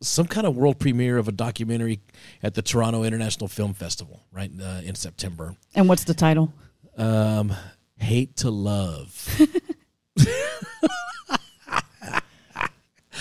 some 0.00 0.26
kind 0.26 0.46
of 0.46 0.56
world 0.56 0.78
premiere 0.78 1.18
of 1.18 1.26
a 1.26 1.32
documentary 1.32 2.00
at 2.42 2.54
the 2.54 2.62
Toronto 2.62 3.02
International 3.02 3.48
Film 3.48 3.74
Festival, 3.74 4.22
right 4.30 4.50
uh, 4.62 4.80
in 4.84 4.94
September. 4.94 5.56
And 5.74 5.88
what's 5.88 6.04
the 6.04 6.14
title? 6.14 6.52
Um, 6.96 7.52
hate 7.98 8.36
to 8.36 8.50
love. 8.50 9.28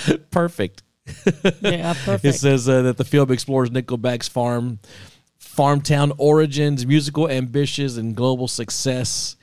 Perfect. 0.31 0.83
Yeah, 1.61 1.93
perfect. 2.05 2.23
It 2.25 2.33
says 2.39 2.69
uh, 2.69 2.83
that 2.83 2.97
the 2.97 3.03
film 3.03 3.29
explores 3.31 3.69
Nickelback's 3.69 4.29
farm, 4.29 4.79
farm 5.37 5.81
town 5.81 6.13
origins, 6.17 6.85
musical 6.85 7.29
ambitions, 7.29 7.97
and 7.97 8.15
global 8.15 8.47
success, 8.47 9.35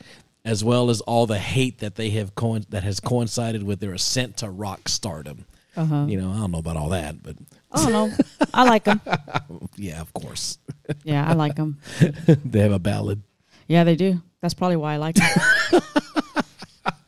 as 0.45 0.65
well 0.65 0.89
as 0.89 1.03
all 1.03 1.27
the 1.27 1.39
hate 1.39 1.79
that 1.81 1.97
they 1.97 2.11
have 2.11 2.35
coin- 2.35 2.65
that 2.71 2.83
has 2.83 2.99
coincided 2.99 3.63
with 3.63 3.79
their 3.81 3.93
ascent 3.93 4.39
to 4.39 4.49
rock 4.49 4.89
stardom. 4.89 5.45
Uh-huh. 5.77 6.07
You 6.09 6.19
know, 6.21 6.31
I 6.33 6.39
don't 6.39 6.51
know 6.51 6.59
about 6.59 6.77
all 6.77 6.89
that, 6.89 7.23
but 7.23 7.37
I 7.71 7.83
don't 7.85 7.93
know. 7.93 8.11
I 8.55 8.65
like 8.65 8.85
them. 8.85 9.01
yeah, 9.77 10.01
of 10.01 10.13
course, 10.15 10.59
Yeah, 11.05 11.29
I 11.29 11.35
like 11.35 11.57
them. 11.57 11.79
they 12.27 12.61
have 12.61 12.73
a 12.73 12.79
ballad, 12.79 13.23
Yeah, 13.69 13.85
they 13.85 13.97
do. 13.97 14.21
That's 14.41 14.55
probably 14.55 14.77
why 14.77 14.95
I 14.95 14.97
like 14.97 15.15
them. 15.17 15.81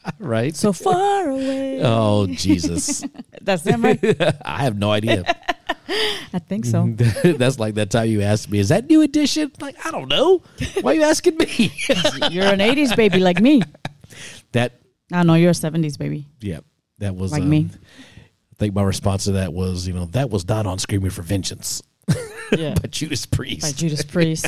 right? 0.19 0.55
So 0.57 0.73
far 0.73 1.29
away. 1.31 1.81
oh 1.83 2.27
Jesus, 2.27 3.05
That's 3.41 3.63
them, 3.63 3.83
right? 3.83 3.99
I 4.45 4.63
have 4.63 4.77
no 4.79 4.91
idea. 4.91 5.25
I 6.33 6.39
think 6.39 6.65
so. 6.65 6.89
That's 7.25 7.59
like 7.59 7.75
that 7.75 7.91
time 7.91 8.09
you 8.09 8.23
asked 8.23 8.51
me, 8.51 8.59
"Is 8.59 8.69
that 8.71 8.89
new 8.89 9.03
edition?" 9.03 9.53
Like, 9.61 9.77
I 9.85 9.91
don't 9.91 10.09
know. 10.09 10.43
Why 10.81 10.93
are 10.93 10.95
you 10.95 11.03
asking 11.03 11.37
me? 11.37 11.73
You're 12.31 12.47
an 12.47 12.61
80s 12.61 12.97
baby 12.97 13.19
like 13.19 13.41
me. 13.41 13.63
that 14.53 14.81
I 15.13 15.23
know 15.25 15.35
you're 15.35 15.51
a 15.51 15.55
70s 15.55 15.99
baby. 15.99 16.27
Yeah, 16.41 16.61
that 16.99 17.15
was 17.17 17.33
Like 17.33 17.43
um, 17.43 17.51
me. 17.51 17.69
I 17.73 18.55
think 18.59 18.75
my 18.75 18.83
response 18.83 19.25
to 19.25 19.33
that 19.33 19.53
was, 19.53 19.87
you 19.87 19.93
know, 19.93 20.07
that 20.07 20.31
was 20.31 20.47
not 20.49 20.67
on 20.67 20.79
Screaming 20.79 21.11
for 21.11 21.23
Vengeance 21.23 21.83
Yeah. 22.57 22.75
by 22.75 22.89
Judas 22.89 23.27
Priest. 23.27 23.63
by 23.63 23.73
Judas 23.73 24.05
Priest. 24.05 24.47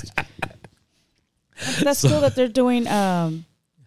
That's 1.82 2.02
cool 2.02 2.20
that 2.20 2.34
they're 2.34 2.48
doing 2.48 2.86
um, 2.88 3.44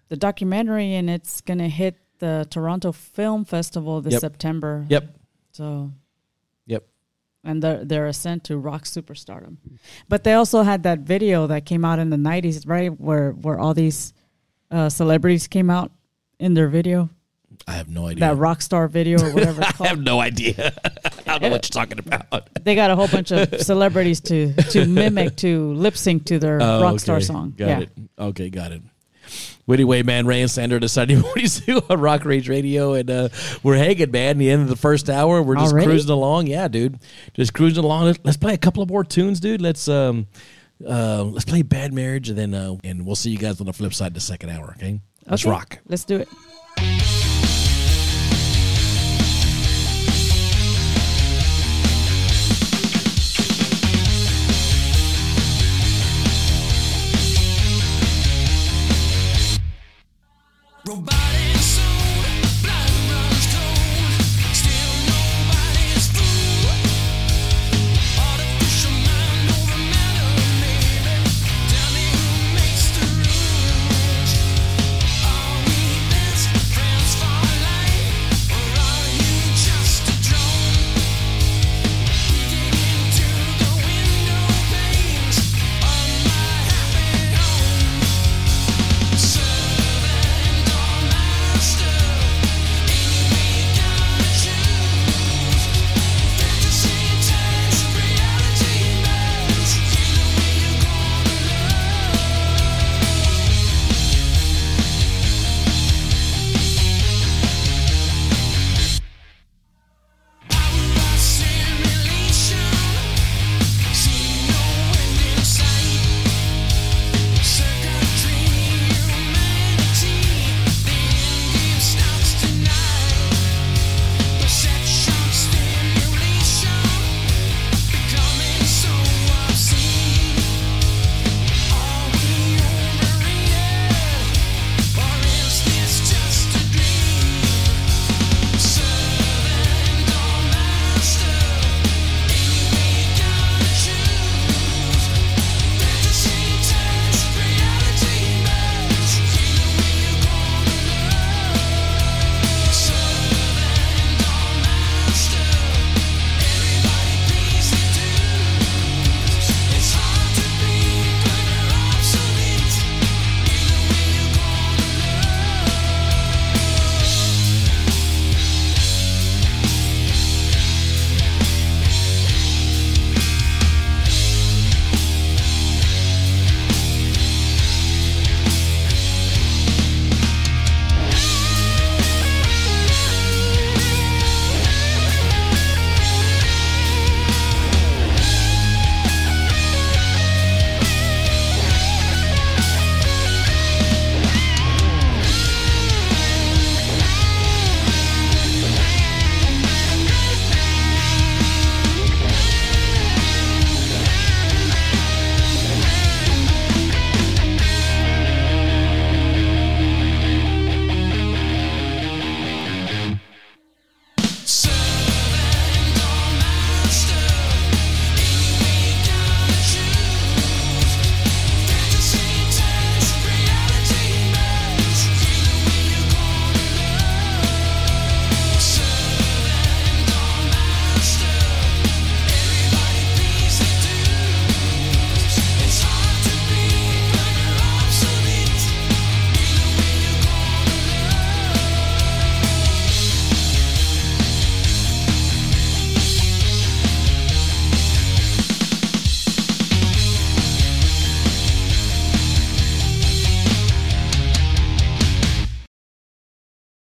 the 0.10 0.18
documentary 0.18 0.93
and 0.95 1.10
it's 1.10 1.41
going 1.41 1.60
to 1.60 1.68
hit 1.70 1.95
the 2.20 2.47
Toronto 2.49 2.91
Film 2.91 3.45
Festival 3.45 4.01
this 4.01 4.14
Yep. 4.14 4.22
September. 4.22 4.86
Yep, 4.89 5.16
So, 5.51 5.91
yep. 6.66 6.84
and 7.43 7.62
their 7.62 7.86
their 7.86 8.08
ascent 8.08 8.43
to 8.45 8.58
rock 8.58 8.84
superstardom. 8.86 9.58
But 10.10 10.24
they 10.24 10.34
also 10.34 10.64
had 10.64 10.84
that 10.84 10.99
video 10.99 11.47
that 11.47 11.66
came 11.66 11.86
out 11.86 11.99
in 11.99 12.10
the 12.10 12.18
90s, 12.18 12.68
right? 12.68 12.89
Where 12.99 13.32
where 13.32 13.60
all 13.60 13.74
these 13.74 14.14
uh, 14.72 14.89
celebrities 14.89 15.47
came 15.47 15.70
out 15.70 15.91
in 16.39 16.53
their 16.55 16.68
video, 16.68 17.10
I 17.68 17.74
have 17.74 17.88
no 17.89 18.08
idea. 18.08 18.20
that 18.22 18.38
rock 18.38 18.62
star 18.62 18.88
video 18.88 19.20
or 19.24 19.32
whatever 19.34 19.62
it's 19.62 19.80
I 19.82 19.88
have 19.88 19.99
no 19.99 20.20
idea. 20.20 20.74
I 21.28 21.32
don't 21.38 21.41
know 21.43 21.49
what 21.49 21.66
you're 21.66 21.84
talking 21.86 21.99
about. 21.99 22.49
they 22.64 22.74
got 22.76 22.89
a 22.91 22.95
whole 22.95 23.08
bunch 23.08 23.32
of 23.32 23.62
celebrities 23.62 24.22
to 24.22 24.53
to 24.72 24.86
mimic 25.01 25.36
to 25.38 25.74
lip 25.74 25.95
sync 25.97 26.26
to 26.26 26.39
their 26.39 26.60
Oh, 26.62 26.82
rock 26.82 26.99
star 26.99 27.22
song. 27.22 27.53
Got 27.55 27.68
yeah. 27.68 27.80
it. 27.82 27.89
Okay, 28.18 28.49
got 28.49 28.72
it. 28.72 28.82
Well, 29.68 29.74
anyway, 29.76 30.01
man, 30.01 30.26
Ray 30.26 30.41
and 30.41 30.49
Sandra 30.49 30.80
decided 30.80 31.20
Morning 31.22 31.47
Zoo 31.47 31.82
on 31.89 31.99
Rock 31.99 32.24
Rage 32.24 32.47
Radio, 32.47 32.93
and 32.93 33.11
uh, 33.11 33.30
we're 33.63 33.76
hanging, 33.76 34.09
man. 34.11 34.38
The 34.38 34.49
end 34.49 34.61
of 34.61 34.70
the 34.70 34.78
first 34.78 35.09
hour, 35.09 35.43
we're 35.43 35.55
just 35.55 35.74
Already? 35.74 35.88
cruising 35.88 36.09
along. 36.09 36.47
Yeah, 36.47 36.70
dude, 36.70 36.99
just 37.34 37.53
cruising 37.53 37.84
along. 37.84 38.05
Let's, 38.05 38.20
let's 38.24 38.38
play 38.38 38.53
a 38.53 38.57
couple 38.57 38.82
of 38.82 38.89
more 38.89 39.03
tunes, 39.03 39.41
dude. 39.41 39.61
Let's 39.61 39.89
um, 39.89 40.28
uh, 40.88 41.24
let's 41.24 41.43
play 41.45 41.63
Bad 41.63 41.91
Marriage, 41.93 42.30
and 42.30 42.38
then 42.38 42.53
uh, 42.53 42.78
and 42.86 43.05
we'll 43.05 43.15
see 43.18 43.30
you 43.30 43.38
guys 43.38 43.59
on 43.59 43.68
the 43.68 43.74
flip 43.74 43.93
side 43.93 44.13
the 44.13 44.22
second 44.22 44.51
hour. 44.51 44.74
Okay, 44.78 45.01
let's 45.28 45.43
Okay, 45.43 45.51
rock. 45.51 45.80
Let's 45.86 46.05
do 46.05 46.15
it. 46.15 46.30